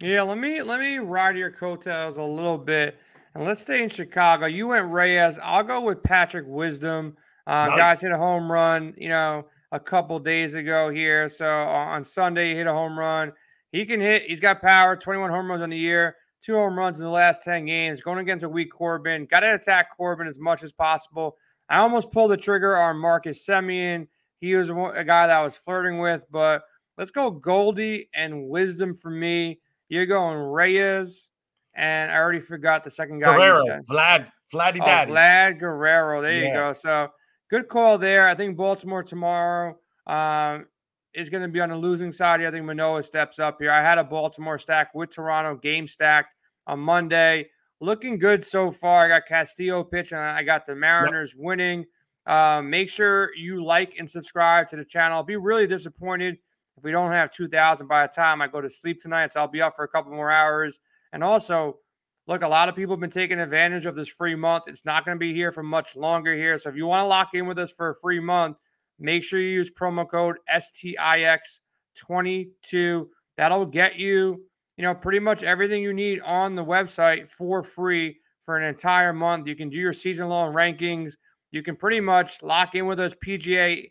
Yeah, 0.00 0.22
let 0.22 0.38
me 0.38 0.62
let 0.62 0.80
me 0.80 0.98
ride 0.98 1.36
your 1.36 1.52
coattails 1.52 2.16
a 2.16 2.24
little 2.24 2.58
bit, 2.58 2.96
and 3.34 3.44
let's 3.44 3.62
stay 3.62 3.84
in 3.84 3.88
Chicago. 3.88 4.46
You 4.46 4.68
went 4.68 4.90
Reyes. 4.90 5.38
I'll 5.40 5.62
go 5.62 5.80
with 5.80 6.02
Patrick 6.02 6.44
Wisdom. 6.48 7.16
Uh, 7.46 7.66
nice. 7.66 7.78
Guys 7.78 8.00
hit 8.00 8.12
a 8.12 8.18
home 8.18 8.50
run, 8.50 8.94
you 8.96 9.08
know, 9.08 9.46
a 9.72 9.80
couple 9.80 10.18
days 10.18 10.54
ago 10.54 10.90
here. 10.90 11.28
So 11.28 11.46
on 11.46 12.04
Sunday, 12.04 12.50
he 12.50 12.56
hit 12.56 12.66
a 12.66 12.72
home 12.72 12.98
run. 12.98 13.32
He 13.72 13.84
can 13.84 14.00
hit. 14.00 14.24
He's 14.24 14.40
got 14.40 14.60
power. 14.60 14.96
21 14.96 15.30
home 15.30 15.48
runs 15.48 15.62
on 15.62 15.70
the 15.70 15.78
year. 15.78 16.16
Two 16.42 16.54
home 16.54 16.78
runs 16.78 16.98
in 16.98 17.04
the 17.04 17.10
last 17.10 17.42
10 17.42 17.64
games. 17.66 18.00
Going 18.00 18.18
against 18.18 18.44
a 18.44 18.48
weak 18.48 18.70
Corbin. 18.72 19.26
Got 19.26 19.40
to 19.40 19.54
attack 19.54 19.96
Corbin 19.96 20.26
as 20.26 20.38
much 20.38 20.62
as 20.62 20.72
possible. 20.72 21.36
I 21.68 21.78
almost 21.78 22.10
pulled 22.10 22.32
the 22.32 22.36
trigger 22.36 22.76
on 22.76 22.98
Marcus 22.98 23.46
Semien. 23.46 24.06
He 24.40 24.54
was 24.56 24.68
a 24.68 24.74
guy 24.74 25.28
that 25.28 25.30
I 25.30 25.44
was 25.44 25.56
flirting 25.56 25.98
with, 25.98 26.26
but 26.30 26.64
let's 26.98 27.12
go 27.12 27.30
Goldie 27.30 28.08
and 28.14 28.48
Wisdom 28.48 28.92
for 28.94 29.10
me. 29.10 29.60
You're 29.88 30.04
going 30.04 30.36
Reyes, 30.36 31.30
and 31.74 32.10
I 32.10 32.18
already 32.18 32.40
forgot 32.40 32.82
the 32.82 32.90
second 32.90 33.20
guy. 33.20 33.36
Guerrero, 33.36 33.64
Vlad, 33.88 34.30
Vladdy 34.52 34.80
oh, 34.82 34.84
Daddy. 34.84 35.12
Vlad 35.12 35.60
Guerrero. 35.60 36.20
There 36.20 36.32
yeah. 36.32 36.48
you 36.48 36.52
go. 36.54 36.72
So 36.72 37.08
good 37.52 37.68
call 37.68 37.98
there. 37.98 38.26
I 38.26 38.34
think 38.34 38.56
Baltimore 38.56 39.02
tomorrow 39.02 39.76
um, 40.06 40.64
is 41.12 41.28
going 41.28 41.42
to 41.42 41.48
be 41.48 41.60
on 41.60 41.68
the 41.68 41.76
losing 41.76 42.10
side 42.10 42.40
here. 42.40 42.48
I 42.48 42.50
think 42.50 42.64
Manoah 42.64 43.02
steps 43.02 43.38
up 43.38 43.58
here. 43.60 43.70
I 43.70 43.82
had 43.82 43.98
a 43.98 44.04
Baltimore 44.04 44.58
stack 44.58 44.94
with 44.94 45.10
Toronto 45.10 45.54
game 45.54 45.86
stacked 45.86 46.34
on 46.66 46.80
Monday. 46.80 47.50
Looking 47.78 48.18
good 48.18 48.42
so 48.42 48.70
far. 48.70 49.04
I 49.04 49.08
got 49.08 49.26
Castillo 49.26 49.84
pitching. 49.84 50.16
I 50.16 50.42
got 50.42 50.66
the 50.66 50.74
Mariners 50.74 51.34
yep. 51.34 51.44
winning. 51.44 51.84
Uh, 52.24 52.62
make 52.64 52.88
sure 52.88 53.36
you 53.36 53.62
like 53.62 53.96
and 53.98 54.08
subscribe 54.08 54.70
to 54.70 54.76
the 54.76 54.84
channel. 54.84 55.18
I'll 55.18 55.22
be 55.22 55.36
really 55.36 55.66
disappointed 55.66 56.38
if 56.78 56.84
we 56.84 56.90
don't 56.90 57.12
have 57.12 57.32
2,000 57.32 57.86
by 57.86 58.06
the 58.06 58.12
time 58.14 58.40
I 58.40 58.46
go 58.46 58.62
to 58.62 58.70
sleep 58.70 58.98
tonight. 58.98 59.30
So 59.30 59.40
I'll 59.40 59.48
be 59.48 59.60
up 59.60 59.76
for 59.76 59.84
a 59.84 59.88
couple 59.88 60.12
more 60.12 60.30
hours. 60.30 60.80
And 61.12 61.22
also, 61.22 61.80
look, 62.26 62.42
a 62.42 62.48
lot 62.48 62.68
of 62.68 62.76
people 62.76 62.94
have 62.94 63.00
been 63.00 63.10
taking 63.10 63.40
advantage 63.40 63.86
of 63.86 63.94
this 63.94 64.08
free 64.08 64.34
month. 64.34 64.64
It's 64.66 64.84
not 64.84 65.04
going 65.04 65.16
to 65.16 65.20
be 65.20 65.34
here 65.34 65.52
for 65.52 65.62
much 65.62 65.96
longer 65.96 66.34
here. 66.34 66.58
So 66.58 66.70
if 66.70 66.76
you 66.76 66.86
want 66.86 67.02
to 67.02 67.06
lock 67.06 67.30
in 67.34 67.46
with 67.46 67.58
us 67.58 67.72
for 67.72 67.90
a 67.90 67.96
free 67.96 68.20
month, 68.20 68.56
make 68.98 69.24
sure 69.24 69.40
you 69.40 69.48
use 69.48 69.70
promo 69.70 70.08
code 70.08 70.36
STIX22. 70.50 73.06
That'll 73.36 73.66
get 73.66 73.96
you, 73.96 74.44
you 74.76 74.82
know, 74.82 74.94
pretty 74.94 75.18
much 75.18 75.42
everything 75.42 75.82
you 75.82 75.92
need 75.92 76.20
on 76.20 76.54
the 76.54 76.64
website 76.64 77.30
for 77.30 77.62
free 77.62 78.16
for 78.44 78.56
an 78.56 78.64
entire 78.64 79.12
month. 79.12 79.46
You 79.46 79.56
can 79.56 79.70
do 79.70 79.78
your 79.78 79.92
season 79.92 80.28
long 80.28 80.54
rankings. 80.54 81.14
You 81.50 81.62
can 81.62 81.76
pretty 81.76 82.00
much 82.00 82.42
lock 82.42 82.74
in 82.74 82.86
with 82.86 83.00
us 83.00 83.14
PGA, 83.24 83.90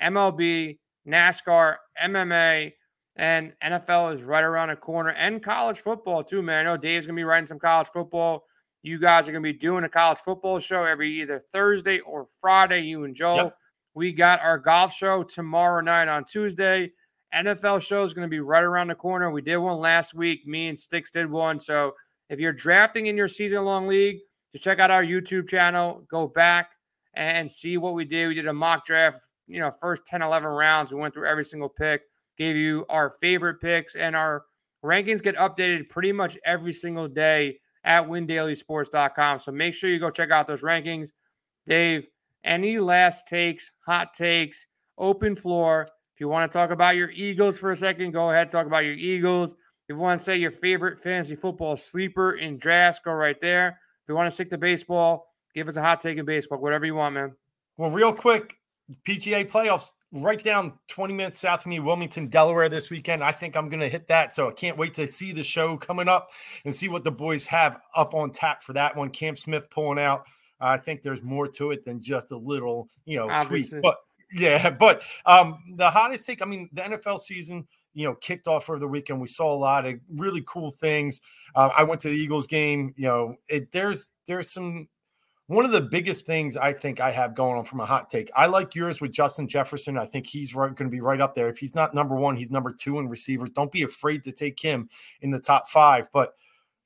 MLB, 0.00 0.78
NASCAR, 1.06 1.76
MMA, 2.02 2.72
and 3.16 3.52
NFL 3.62 4.14
is 4.14 4.22
right 4.22 4.44
around 4.44 4.68
the 4.68 4.76
corner, 4.76 5.10
and 5.10 5.42
college 5.42 5.80
football 5.80 6.22
too, 6.24 6.42
man. 6.42 6.60
I 6.66 6.70
know 6.70 6.76
Dave's 6.76 7.06
gonna 7.06 7.16
be 7.16 7.24
writing 7.24 7.46
some 7.46 7.58
college 7.58 7.88
football. 7.88 8.44
You 8.82 8.98
guys 8.98 9.28
are 9.28 9.32
gonna 9.32 9.42
be 9.42 9.52
doing 9.52 9.84
a 9.84 9.88
college 9.88 10.18
football 10.18 10.58
show 10.58 10.84
every 10.84 11.20
either 11.20 11.38
Thursday 11.38 12.00
or 12.00 12.26
Friday. 12.40 12.80
You 12.80 13.04
and 13.04 13.14
Joe. 13.14 13.36
Yep. 13.36 13.56
We 13.94 14.12
got 14.12 14.40
our 14.40 14.58
golf 14.58 14.92
show 14.92 15.22
tomorrow 15.22 15.82
night 15.82 16.08
on 16.08 16.24
Tuesday. 16.24 16.92
NFL 17.34 17.80
show 17.82 18.04
is 18.04 18.14
going 18.14 18.26
to 18.26 18.30
be 18.30 18.40
right 18.40 18.64
around 18.64 18.88
the 18.88 18.94
corner. 18.94 19.30
We 19.30 19.42
did 19.42 19.56
one 19.56 19.78
last 19.78 20.14
week. 20.14 20.46
Me 20.46 20.68
and 20.68 20.78
Sticks 20.78 21.10
did 21.10 21.30
one. 21.30 21.58
So 21.58 21.94
if 22.30 22.40
you're 22.40 22.52
drafting 22.52 23.06
in 23.06 23.16
your 23.16 23.28
season 23.28 23.64
long 23.64 23.86
league, 23.86 24.18
to 24.52 24.58
check 24.58 24.78
out 24.78 24.90
our 24.90 25.02
YouTube 25.02 25.48
channel, 25.48 26.04
go 26.10 26.28
back 26.28 26.70
and 27.14 27.50
see 27.50 27.78
what 27.78 27.94
we 27.94 28.04
did. 28.04 28.28
We 28.28 28.34
did 28.34 28.46
a 28.46 28.52
mock 28.52 28.84
draft, 28.84 29.18
you 29.46 29.60
know, 29.60 29.70
first 29.70 30.04
10, 30.06 30.22
11 30.22 30.48
rounds. 30.48 30.92
We 30.92 31.00
went 31.00 31.14
through 31.14 31.26
every 31.26 31.44
single 31.44 31.68
pick 31.70 32.02
gave 32.42 32.56
you 32.56 32.84
our 32.88 33.08
favorite 33.08 33.60
picks, 33.60 33.94
and 33.94 34.16
our 34.16 34.44
rankings 34.84 35.22
get 35.22 35.36
updated 35.36 35.88
pretty 35.88 36.12
much 36.12 36.36
every 36.44 36.72
single 36.72 37.06
day 37.06 37.58
at 37.84 38.04
windailysports.com. 38.04 39.38
So 39.38 39.52
make 39.52 39.74
sure 39.74 39.90
you 39.90 39.98
go 39.98 40.10
check 40.10 40.30
out 40.30 40.46
those 40.46 40.62
rankings. 40.62 41.10
Dave, 41.66 42.08
any 42.44 42.78
last 42.80 43.28
takes, 43.28 43.70
hot 43.86 44.12
takes, 44.12 44.66
open 44.98 45.36
floor. 45.36 45.88
If 46.14 46.20
you 46.20 46.28
want 46.28 46.50
to 46.50 46.56
talk 46.56 46.70
about 46.70 46.96
your 46.96 47.10
Eagles 47.10 47.58
for 47.58 47.70
a 47.70 47.76
second, 47.76 48.10
go 48.10 48.30
ahead, 48.30 48.50
talk 48.50 48.66
about 48.66 48.84
your 48.84 48.94
Eagles. 48.94 49.52
If 49.88 49.96
you 49.96 49.98
want 49.98 50.20
to 50.20 50.24
say 50.24 50.36
your 50.36 50.50
favorite 50.50 50.98
fantasy 50.98 51.36
football 51.36 51.76
sleeper 51.76 52.32
in 52.32 52.58
drafts, 52.58 53.00
go 53.04 53.12
right 53.12 53.40
there. 53.40 53.68
If 53.68 54.08
you 54.08 54.14
want 54.14 54.26
to 54.26 54.32
stick 54.32 54.50
to 54.50 54.58
baseball, 54.58 55.26
give 55.54 55.68
us 55.68 55.76
a 55.76 55.82
hot 55.82 56.00
take 56.00 56.18
in 56.18 56.24
baseball, 56.24 56.58
whatever 56.58 56.86
you 56.86 56.96
want, 56.96 57.14
man. 57.14 57.36
Well, 57.76 57.90
real 57.90 58.12
quick, 58.12 58.58
PGA 59.06 59.48
playoffs 59.48 59.92
right 60.12 60.42
down 60.42 60.74
20 60.88 61.14
minutes 61.14 61.38
south 61.38 61.60
of 61.60 61.66
me, 61.66 61.80
Wilmington, 61.80 62.28
Delaware 62.28 62.68
this 62.68 62.90
weekend. 62.90 63.24
I 63.24 63.32
think 63.32 63.56
I'm 63.56 63.68
going 63.68 63.80
to 63.80 63.88
hit 63.88 64.08
that. 64.08 64.34
So 64.34 64.48
I 64.48 64.52
can't 64.52 64.76
wait 64.76 64.94
to 64.94 65.06
see 65.06 65.32
the 65.32 65.42
show 65.42 65.76
coming 65.76 66.08
up 66.08 66.30
and 66.64 66.74
see 66.74 66.88
what 66.88 67.04
the 67.04 67.10
boys 67.10 67.46
have 67.46 67.80
up 67.96 68.14
on 68.14 68.30
tap 68.30 68.62
for 68.62 68.74
that 68.74 68.94
one. 68.96 69.10
Cam 69.10 69.36
Smith 69.36 69.70
pulling 69.70 69.98
out. 69.98 70.26
I 70.60 70.76
think 70.76 71.02
there's 71.02 71.22
more 71.22 71.48
to 71.48 71.72
it 71.72 71.84
than 71.84 72.02
just 72.02 72.30
a 72.30 72.36
little, 72.36 72.88
you 73.04 73.18
know, 73.18 73.28
Obviously. 73.28 73.80
tweet. 73.80 73.82
But 73.82 73.96
yeah, 74.32 74.70
but 74.78 75.02
um, 75.26 75.58
the 75.76 75.90
hottest 75.90 76.26
take, 76.26 76.42
I 76.42 76.44
mean, 76.44 76.68
the 76.72 76.82
NFL 76.82 77.18
season, 77.18 77.66
you 77.94 78.06
know, 78.06 78.14
kicked 78.14 78.46
off 78.46 78.70
over 78.70 78.78
the 78.78 78.88
weekend. 78.88 79.20
We 79.20 79.28
saw 79.28 79.52
a 79.52 79.56
lot 79.56 79.86
of 79.86 79.96
really 80.08 80.42
cool 80.46 80.70
things. 80.70 81.20
Uh, 81.54 81.70
I 81.76 81.84
went 81.84 82.00
to 82.02 82.08
the 82.08 82.16
Eagles 82.16 82.46
game. 82.46 82.94
You 82.96 83.08
know, 83.08 83.36
it, 83.48 83.72
there's 83.72 84.10
there's 84.26 84.50
some 84.50 84.88
one 85.46 85.64
of 85.64 85.72
the 85.72 85.80
biggest 85.80 86.24
things 86.24 86.56
I 86.56 86.72
think 86.72 87.00
I 87.00 87.10
have 87.10 87.34
going 87.34 87.58
on 87.58 87.64
from 87.64 87.80
a 87.80 87.86
hot 87.86 88.08
take. 88.08 88.30
I 88.36 88.46
like 88.46 88.74
yours 88.74 89.00
with 89.00 89.12
Justin 89.12 89.48
Jefferson. 89.48 89.98
I 89.98 90.06
think 90.06 90.26
he's 90.26 90.54
right, 90.54 90.74
going 90.74 90.90
to 90.90 90.94
be 90.94 91.00
right 91.00 91.20
up 91.20 91.34
there. 91.34 91.48
If 91.48 91.58
he's 91.58 91.74
not 91.74 91.94
number 91.94 92.14
one, 92.14 92.36
he's 92.36 92.50
number 92.50 92.72
two 92.72 92.98
in 92.98 93.08
receivers. 93.08 93.50
Don't 93.50 93.72
be 93.72 93.82
afraid 93.82 94.24
to 94.24 94.32
take 94.32 94.60
him 94.60 94.88
in 95.20 95.30
the 95.30 95.40
top 95.40 95.68
five. 95.68 96.08
But 96.12 96.34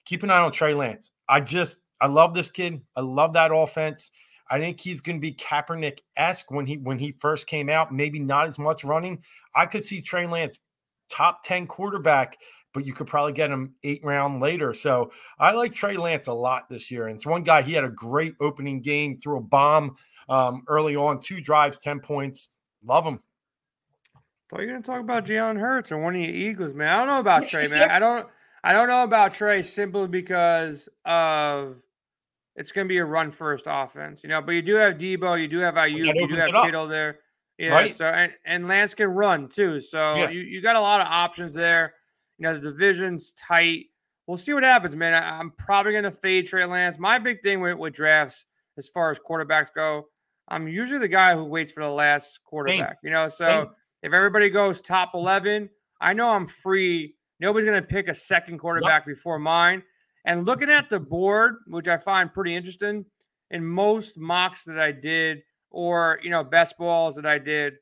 keep 0.05 0.23
an 0.23 0.31
eye 0.31 0.39
on 0.39 0.53
Trey 0.53 0.75
Lance. 0.75 1.13
I 1.29 1.41
just 1.41 1.81
I 2.01 2.07
love 2.07 2.35
this 2.35 2.51
kid. 2.51 2.81
I 2.97 3.01
love 3.01 3.35
that 3.35 3.53
offense. 3.55 4.11
I 4.51 4.59
think 4.59 4.81
he's 4.81 5.01
going 5.01 5.17
to 5.17 5.21
be 5.21 5.33
Kaepernick 5.33 6.01
esque 6.17 6.51
when 6.51 6.67
he 6.67 6.79
when 6.79 6.99
he 6.99 7.13
first 7.19 7.47
came 7.47 7.69
out. 7.69 7.93
Maybe 7.93 8.19
not 8.19 8.47
as 8.47 8.59
much 8.59 8.85
running. 8.85 9.23
I 9.55 9.67
could 9.67 9.83
see 9.83 10.01
Trey 10.01 10.27
Lance 10.27 10.59
top 11.11 11.43
ten 11.43 11.67
quarterback, 11.67 12.39
but 12.77 12.85
you 12.85 12.93
could 12.93 13.07
probably 13.07 13.33
get 13.33 13.51
him 13.51 13.75
eight 13.85 14.05
round 14.05 14.39
later. 14.39 14.75
So 14.75 15.11
I 15.39 15.53
like 15.53 15.73
Trey 15.73 15.97
Lance 15.97 16.27
a 16.27 16.33
lot 16.35 16.69
this 16.69 16.91
year. 16.91 17.07
And 17.07 17.17
it's 17.17 17.25
one 17.25 17.43
guy. 17.43 17.63
He 17.63 17.73
had 17.73 17.85
a 17.85 17.89
great 17.89 18.35
opening 18.39 18.83
game, 18.83 19.19
threw 19.19 19.39
a 19.39 19.41
bomb 19.41 19.97
um, 20.29 20.63
early 20.69 20.95
on, 20.95 21.19
two 21.19 21.41
drives, 21.41 21.79
ten 21.79 22.01
points. 22.01 22.49
Love 22.85 23.07
him. 23.07 23.19
Thought 24.51 24.61
you 24.61 24.67
are 24.67 24.71
going 24.73 24.83
to 24.83 24.87
talk 24.87 25.01
about 25.01 25.25
Jalen 25.25 25.59
Hurts 25.59 25.91
or 25.91 25.97
one 25.97 26.17
of 26.17 26.21
your 26.21 26.35
Eagles, 26.35 26.75
man. 26.75 26.89
I 26.89 26.99
don't 26.99 27.07
know 27.07 27.19
about 27.19 27.49
Trey, 27.49 27.67
man. 27.75 27.91
I 27.91 27.99
don't. 27.99 28.29
I 28.63 28.75
don't 28.75 28.89
know 28.89 29.05
about 29.05 29.33
Trey 29.33 29.63
simply 29.63 30.09
because 30.09 30.87
of 31.07 31.81
it's 32.57 32.73
going 32.73 32.87
to 32.87 32.89
be 32.91 32.99
a 32.99 33.05
run 33.07 33.31
first 33.31 33.65
offense, 33.67 34.23
you 34.23 34.29
know. 34.29 34.43
But 34.43 34.53
you 34.53 34.63
do 34.63 34.75
have 34.75 34.99
Deebo, 34.99 35.41
you 35.41 35.49
do 35.49 35.59
have 35.61 35.77
Aiyuk, 35.77 36.15
you 36.15 36.29
do 36.29 36.35
have 36.35 36.51
Kittle 36.65 36.87
there, 36.87 37.21
yeah. 37.57 37.71
Right? 37.71 37.95
So 37.95 38.05
and, 38.05 38.33
and 38.45 38.69
Lance 38.69 38.93
can 38.93 39.09
run 39.09 39.49
too, 39.49 39.81
so 39.81 40.17
yeah. 40.17 40.29
you 40.29 40.41
you 40.41 40.61
got 40.61 40.77
a 40.77 40.81
lot 40.81 41.01
of 41.01 41.07
options 41.07 41.55
there. 41.55 41.95
You 42.39 42.45
know, 42.45 42.55
the 42.55 42.71
division's 42.71 43.33
tight. 43.33 43.87
We'll 44.27 44.39
see 44.39 44.53
what 44.53 44.65
happens, 44.65 44.97
man. 44.97 45.15
I, 45.15 45.41
am 45.41 45.53
probably 45.57 45.93
going 45.93 46.05
to 46.05 46.11
fade 46.11 46.47
Trey 46.47 46.65
Lance. 46.65 46.99
My 46.99 47.19
big 47.19 47.43
thing 47.43 47.61
with, 47.61 47.79
with 47.79 47.95
drafts, 47.95 48.45
as 48.77 48.89
far 48.89 49.11
as 49.11 49.19
quarterbacks 49.19 49.73
go, 49.75 50.07
I'm 50.49 50.69
usually 50.69 50.99
the 50.99 51.09
guy 51.09 51.35
who 51.35 51.45
waits 51.45 51.73
for 51.73 51.83
the 51.83 51.91
last 51.91 52.41
quarterback. 52.45 52.79
Same. 52.79 52.97
You 53.05 53.11
know, 53.11 53.29
so 53.29 53.47
Same. 53.47 53.67
if 54.03 54.13
everybody 54.13 54.51
goes 54.51 54.81
top 54.81 55.13
11, 55.15 55.69
I 56.01 56.13
know 56.13 56.31
I'm 56.31 56.47
free. 56.47 57.15
Nobody's 57.41 57.69
going 57.69 57.81
to 57.81 57.87
pick 57.87 58.09
a 58.09 58.15
second 58.15 58.59
quarterback 58.59 59.07
nope. 59.07 59.15
before 59.15 59.39
mine. 59.39 59.83
And 60.25 60.45
looking 60.45 60.71
at 60.71 60.91
the 60.91 61.01
board, 61.01 61.57
which 61.69 61.89
I 61.89 61.97
find 61.97 62.33
pretty 62.33 62.55
interesting, 62.55 63.05
in 63.51 63.65
most 63.65 64.19
mocks 64.19 64.65
that 64.65 64.79
I 64.79 64.93
did, 64.93 65.43
or 65.71 66.19
you 66.23 66.31
know, 66.31 66.43
best 66.43 66.77
balls 66.79 67.17
that 67.17 67.27
I 67.27 67.39
did, 67.39 67.75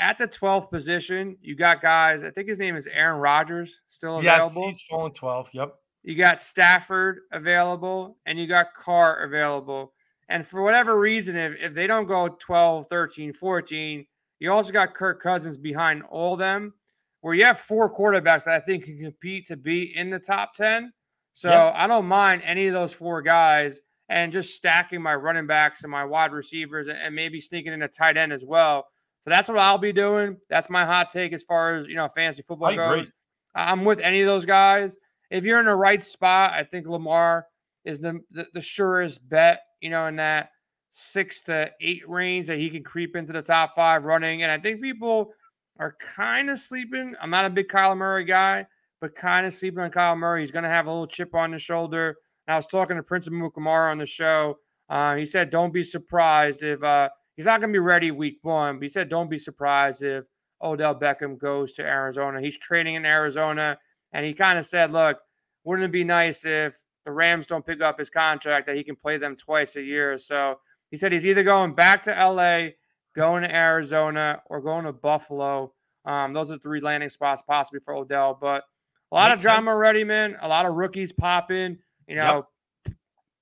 at 0.00 0.18
the 0.18 0.26
12th 0.26 0.70
position, 0.70 1.36
you 1.42 1.54
got 1.54 1.82
guys. 1.82 2.24
I 2.24 2.30
think 2.30 2.48
his 2.48 2.58
name 2.58 2.74
is 2.74 2.88
Aaron 2.88 3.20
Rodgers, 3.20 3.82
still 3.86 4.18
available. 4.18 4.62
Yes, 4.62 4.78
he's 4.78 4.82
falling 4.88 5.12
12. 5.12 5.50
Yep. 5.52 5.74
You 6.02 6.14
got 6.16 6.40
Stafford 6.40 7.20
available, 7.32 8.16
and 8.24 8.38
you 8.38 8.46
got 8.46 8.72
Carr 8.74 9.22
available. 9.22 9.92
And 10.30 10.46
for 10.46 10.62
whatever 10.62 10.98
reason, 10.98 11.36
if, 11.36 11.60
if 11.60 11.74
they 11.74 11.86
don't 11.86 12.06
go 12.06 12.28
12, 12.28 12.86
13, 12.86 13.32
14, 13.34 14.06
you 14.38 14.50
also 14.50 14.72
got 14.72 14.94
Kirk 14.94 15.20
Cousins 15.20 15.58
behind 15.58 16.02
all 16.10 16.36
them, 16.36 16.72
where 17.20 17.34
you 17.34 17.44
have 17.44 17.60
four 17.60 17.94
quarterbacks 17.94 18.44
that 18.44 18.54
I 18.54 18.60
think 18.60 18.84
can 18.84 18.98
compete 18.98 19.46
to 19.48 19.56
be 19.56 19.94
in 19.94 20.08
the 20.08 20.18
top 20.18 20.54
10. 20.54 20.92
So 21.34 21.50
yep. 21.50 21.74
I 21.76 21.86
don't 21.86 22.06
mind 22.06 22.42
any 22.44 22.66
of 22.66 22.72
those 22.72 22.94
four 22.94 23.20
guys 23.20 23.80
and 24.08 24.32
just 24.32 24.54
stacking 24.54 25.02
my 25.02 25.14
running 25.14 25.46
backs 25.46 25.82
and 25.82 25.90
my 25.90 26.04
wide 26.04 26.32
receivers 26.32 26.88
and 26.88 27.14
maybe 27.14 27.40
sneaking 27.40 27.74
in 27.74 27.82
a 27.82 27.88
tight 27.88 28.16
end 28.16 28.32
as 28.32 28.44
well. 28.44 28.86
So 29.30 29.36
that's 29.36 29.48
what 29.48 29.58
I'll 29.58 29.78
be 29.78 29.92
doing. 29.92 30.36
That's 30.48 30.68
my 30.68 30.84
hot 30.84 31.10
take 31.10 31.32
as 31.32 31.42
far 31.42 31.76
as 31.76 31.86
you 31.86 31.94
know 31.94 32.08
fantasy 32.08 32.42
football 32.42 32.70
I 32.70 32.76
goes. 32.76 32.98
Agree. 33.00 33.12
I'm 33.54 33.84
with 33.84 34.00
any 34.00 34.20
of 34.20 34.26
those 34.26 34.44
guys. 34.44 34.96
If 35.30 35.44
you're 35.44 35.60
in 35.60 35.66
the 35.66 35.74
right 35.74 36.02
spot, 36.02 36.52
I 36.52 36.64
think 36.64 36.86
Lamar 36.86 37.46
is 37.84 38.00
the, 38.00 38.20
the, 38.30 38.46
the 38.54 38.60
surest 38.60 39.28
bet. 39.28 39.60
You 39.80 39.90
know, 39.90 40.06
in 40.06 40.16
that 40.16 40.50
six 40.90 41.42
to 41.44 41.70
eight 41.80 42.08
range 42.08 42.48
that 42.48 42.58
he 42.58 42.70
can 42.70 42.82
creep 42.82 43.14
into 43.14 43.32
the 43.32 43.42
top 43.42 43.74
five 43.74 44.04
running. 44.04 44.42
And 44.42 44.50
I 44.50 44.58
think 44.58 44.82
people 44.82 45.32
are 45.78 45.96
kind 46.00 46.50
of 46.50 46.58
sleeping. 46.58 47.14
I'm 47.20 47.30
not 47.30 47.44
a 47.44 47.50
big 47.50 47.68
Kyler 47.68 47.96
Murray 47.96 48.24
guy 48.24 48.66
but 49.00 49.14
kind 49.14 49.46
of 49.46 49.54
sleeping 49.54 49.80
on 49.80 49.90
Kyle 49.90 50.16
Murray. 50.16 50.40
He's 50.40 50.50
going 50.50 50.64
to 50.64 50.68
have 50.68 50.86
a 50.86 50.90
little 50.90 51.06
chip 51.06 51.34
on 51.34 51.52
his 51.52 51.62
shoulder. 51.62 52.16
And 52.46 52.54
I 52.54 52.56
was 52.56 52.66
talking 52.66 52.96
to 52.96 53.02
Prince 53.02 53.28
Amukamara 53.28 53.90
on 53.90 53.98
the 53.98 54.06
show. 54.06 54.58
Uh, 54.88 55.16
he 55.16 55.24
said, 55.24 55.50
"Don't 55.50 55.72
be 55.72 55.82
surprised 55.82 56.62
if 56.62 56.82
uh, 56.82 57.08
he's 57.36 57.46
not 57.46 57.60
going 57.60 57.72
to 57.72 57.76
be 57.76 57.78
ready 57.78 58.10
week 58.10 58.38
one." 58.42 58.76
But 58.76 58.84
he 58.84 58.88
said, 58.88 59.08
"Don't 59.08 59.30
be 59.30 59.38
surprised 59.38 60.02
if 60.02 60.24
Odell 60.62 60.94
Beckham 60.94 61.38
goes 61.38 61.72
to 61.74 61.82
Arizona. 61.82 62.40
He's 62.40 62.58
training 62.58 62.94
in 62.96 63.06
Arizona." 63.06 63.78
And 64.12 64.24
he 64.26 64.32
kind 64.34 64.58
of 64.58 64.66
said, 64.66 64.92
"Look, 64.92 65.18
wouldn't 65.64 65.84
it 65.84 65.92
be 65.92 66.04
nice 66.04 66.44
if 66.44 66.84
the 67.04 67.12
Rams 67.12 67.46
don't 67.46 67.64
pick 67.64 67.80
up 67.80 67.98
his 67.98 68.10
contract 68.10 68.66
that 68.66 68.76
he 68.76 68.84
can 68.84 68.96
play 68.96 69.16
them 69.16 69.36
twice 69.36 69.76
a 69.76 69.82
year?" 69.82 70.18
So 70.18 70.58
he 70.90 70.96
said 70.96 71.12
he's 71.12 71.26
either 71.26 71.42
going 71.42 71.74
back 71.74 72.02
to 72.02 72.10
LA, 72.10 72.70
going 73.14 73.42
to 73.42 73.54
Arizona, 73.54 74.42
or 74.46 74.60
going 74.60 74.84
to 74.84 74.92
Buffalo. 74.92 75.72
Um, 76.04 76.32
those 76.32 76.50
are 76.50 76.58
three 76.58 76.80
landing 76.80 77.10
spots 77.10 77.42
possibly 77.46 77.80
for 77.80 77.94
Odell, 77.94 78.36
but 78.40 78.64
a 79.12 79.14
lot 79.14 79.30
Makes 79.30 79.40
of 79.40 79.42
drama 79.42 79.58
sense. 79.58 79.68
already, 79.68 80.04
man. 80.04 80.36
A 80.40 80.48
lot 80.48 80.66
of 80.66 80.74
rookies 80.74 81.12
popping. 81.12 81.78
You 82.06 82.16
know, 82.16 82.46
yep. 82.86 82.94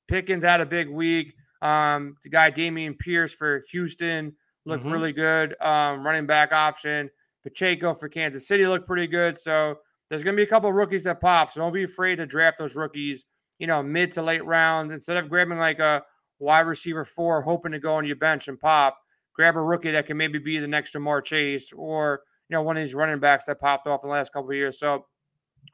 Pickens 0.09 0.45
had 0.45 0.61
a 0.61 0.67
big 0.67 0.89
week. 0.89 1.35
Um, 1.63 2.17
the 2.23 2.31
guy 2.31 2.51
Dameon 2.51 2.99
Pierce 2.99 3.33
for 3.33 3.65
Houston 3.71 4.35
looked 4.65 4.85
mm-hmm. 4.85 4.93
really 4.93 5.13
good. 5.13 5.61
Um, 5.61 6.05
running 6.05 6.27
back 6.27 6.53
option. 6.53 7.11
Pacheco 7.43 7.95
for 7.95 8.09
Kansas 8.09 8.47
City 8.47 8.67
looked 8.67 8.87
pretty 8.87 9.07
good. 9.07 9.39
So 9.39 9.79
there's 10.09 10.23
going 10.23 10.35
to 10.35 10.41
be 10.41 10.45
a 10.45 10.47
couple 10.47 10.73
rookies 10.73 11.05
that 11.05 11.21
pop. 11.21 11.51
So 11.51 11.61
don't 11.61 11.73
be 11.73 11.85
afraid 11.85 12.17
to 12.17 12.27
draft 12.27 12.59
those 12.59 12.75
rookies, 12.75 13.25
you 13.59 13.67
know, 13.67 13.83
mid 13.83 14.11
to 14.13 14.23
late 14.23 14.45
rounds. 14.45 14.93
Instead 14.93 15.17
of 15.17 15.29
grabbing 15.29 15.59
like 15.59 15.79
a 15.79 16.03
wide 16.39 16.67
receiver 16.67 17.05
four, 17.05 17.43
hoping 17.43 17.73
to 17.73 17.79
go 17.79 17.95
on 17.95 18.05
your 18.05 18.17
bench 18.17 18.49
and 18.49 18.59
pop, 18.59 18.99
grab 19.35 19.57
a 19.57 19.61
rookie 19.61 19.91
that 19.91 20.07
can 20.07 20.17
maybe 20.17 20.39
be 20.39 20.59
the 20.59 20.69
next 20.69 20.95
Ja'Marr 20.95 21.25
Chase 21.25 21.73
or, 21.73 22.23
you 22.49 22.55
know, 22.55 22.63
one 22.63 22.77
of 22.77 22.83
these 22.83 22.95
running 22.95 23.21
backs 23.21 23.45
that 23.47 23.61
popped 23.61 23.87
off 23.87 24.03
in 24.03 24.09
the 24.09 24.15
last 24.15 24.33
couple 24.33 24.51
of 24.51 24.57
years. 24.57 24.79
So 24.79 25.07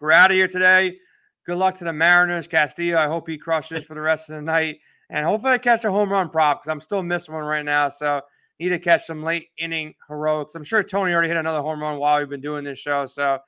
we're 0.00 0.12
out 0.12 0.30
of 0.30 0.36
here 0.36 0.48
today. 0.48 0.96
Good 1.46 1.58
luck 1.58 1.74
to 1.76 1.84
the 1.84 1.92
Mariners. 1.92 2.46
Castillo, 2.46 2.98
I 2.98 3.06
hope 3.06 3.28
he 3.28 3.36
crushes 3.36 3.84
for 3.84 3.94
the 3.94 4.00
rest 4.00 4.30
of 4.30 4.36
the 4.36 4.42
night. 4.42 4.78
And 5.10 5.26
hopefully 5.26 5.52
I 5.52 5.58
catch 5.58 5.84
a 5.84 5.90
home 5.90 6.10
run 6.10 6.30
prop 6.30 6.62
because 6.62 6.72
I'm 6.72 6.80
still 6.80 7.02
missing 7.02 7.34
one 7.34 7.44
right 7.44 7.64
now. 7.64 7.88
So 7.88 8.20
need 8.60 8.70
to 8.70 8.78
catch 8.78 9.04
some 9.04 9.22
late 9.22 9.48
inning 9.58 9.94
heroics. 10.08 10.54
I'm 10.54 10.64
sure 10.64 10.82
Tony 10.82 11.12
already 11.12 11.28
hit 11.28 11.36
another 11.36 11.60
home 11.60 11.80
run 11.80 11.98
while 11.98 12.18
we've 12.18 12.28
been 12.28 12.40
doing 12.40 12.64
this 12.64 12.78
show. 12.78 13.06
So 13.06 13.38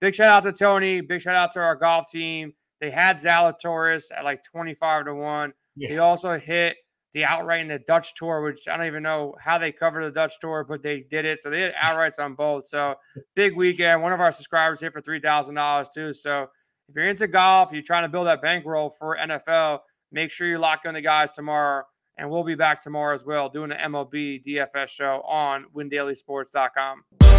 big 0.00 0.14
shout 0.14 0.28
out 0.28 0.42
to 0.44 0.52
Tony. 0.56 1.00
Big 1.00 1.20
shout 1.20 1.36
out 1.36 1.52
to 1.52 1.60
our 1.60 1.76
golf 1.76 2.10
team. 2.10 2.52
They 2.80 2.90
had 2.90 3.16
Zalatoris 3.16 4.04
at 4.16 4.24
like 4.24 4.44
25 4.44 5.06
to 5.06 5.14
1. 5.14 5.52
Yeah. 5.76 5.88
He 5.88 5.98
also 5.98 6.38
hit 6.38 6.76
the 7.12 7.24
outright 7.24 7.60
in 7.60 7.68
the 7.68 7.78
Dutch 7.80 8.14
tour, 8.14 8.42
which 8.42 8.66
I 8.68 8.76
don't 8.76 8.86
even 8.86 9.02
know 9.02 9.34
how 9.38 9.58
they 9.58 9.70
covered 9.70 10.04
the 10.04 10.10
Dutch 10.10 10.40
tour, 10.40 10.64
but 10.64 10.82
they 10.82 11.00
did 11.00 11.24
it. 11.24 11.42
So 11.42 11.50
they 11.50 11.62
had 11.62 11.74
outrights 11.74 12.18
on 12.18 12.34
both. 12.34 12.66
So 12.66 12.94
big 13.34 13.54
weekend. 13.56 14.02
One 14.02 14.12
of 14.12 14.20
our 14.20 14.32
subscribers 14.32 14.80
hit 14.80 14.92
for 14.92 15.00
three 15.00 15.20
thousand 15.20 15.56
dollars 15.56 15.88
too. 15.90 16.12
So 16.14 16.48
if 16.88 16.96
you're 16.96 17.08
into 17.08 17.28
golf, 17.28 17.72
you're 17.72 17.82
trying 17.82 18.04
to 18.04 18.08
build 18.08 18.26
that 18.26 18.42
bankroll 18.42 18.90
for 18.90 19.16
NFL, 19.16 19.80
make 20.12 20.30
sure 20.30 20.46
you 20.46 20.58
lock 20.58 20.84
in 20.84 20.94
the 20.94 21.00
guys 21.00 21.32
tomorrow. 21.32 21.84
And 22.18 22.30
we'll 22.30 22.44
be 22.44 22.54
back 22.54 22.82
tomorrow 22.82 23.14
as 23.14 23.24
well, 23.24 23.48
doing 23.48 23.70
the 23.70 23.74
MLB 23.74 24.44
DFS 24.46 24.88
show 24.88 25.22
on 25.22 25.64
WinDailySports.com. 25.74 27.31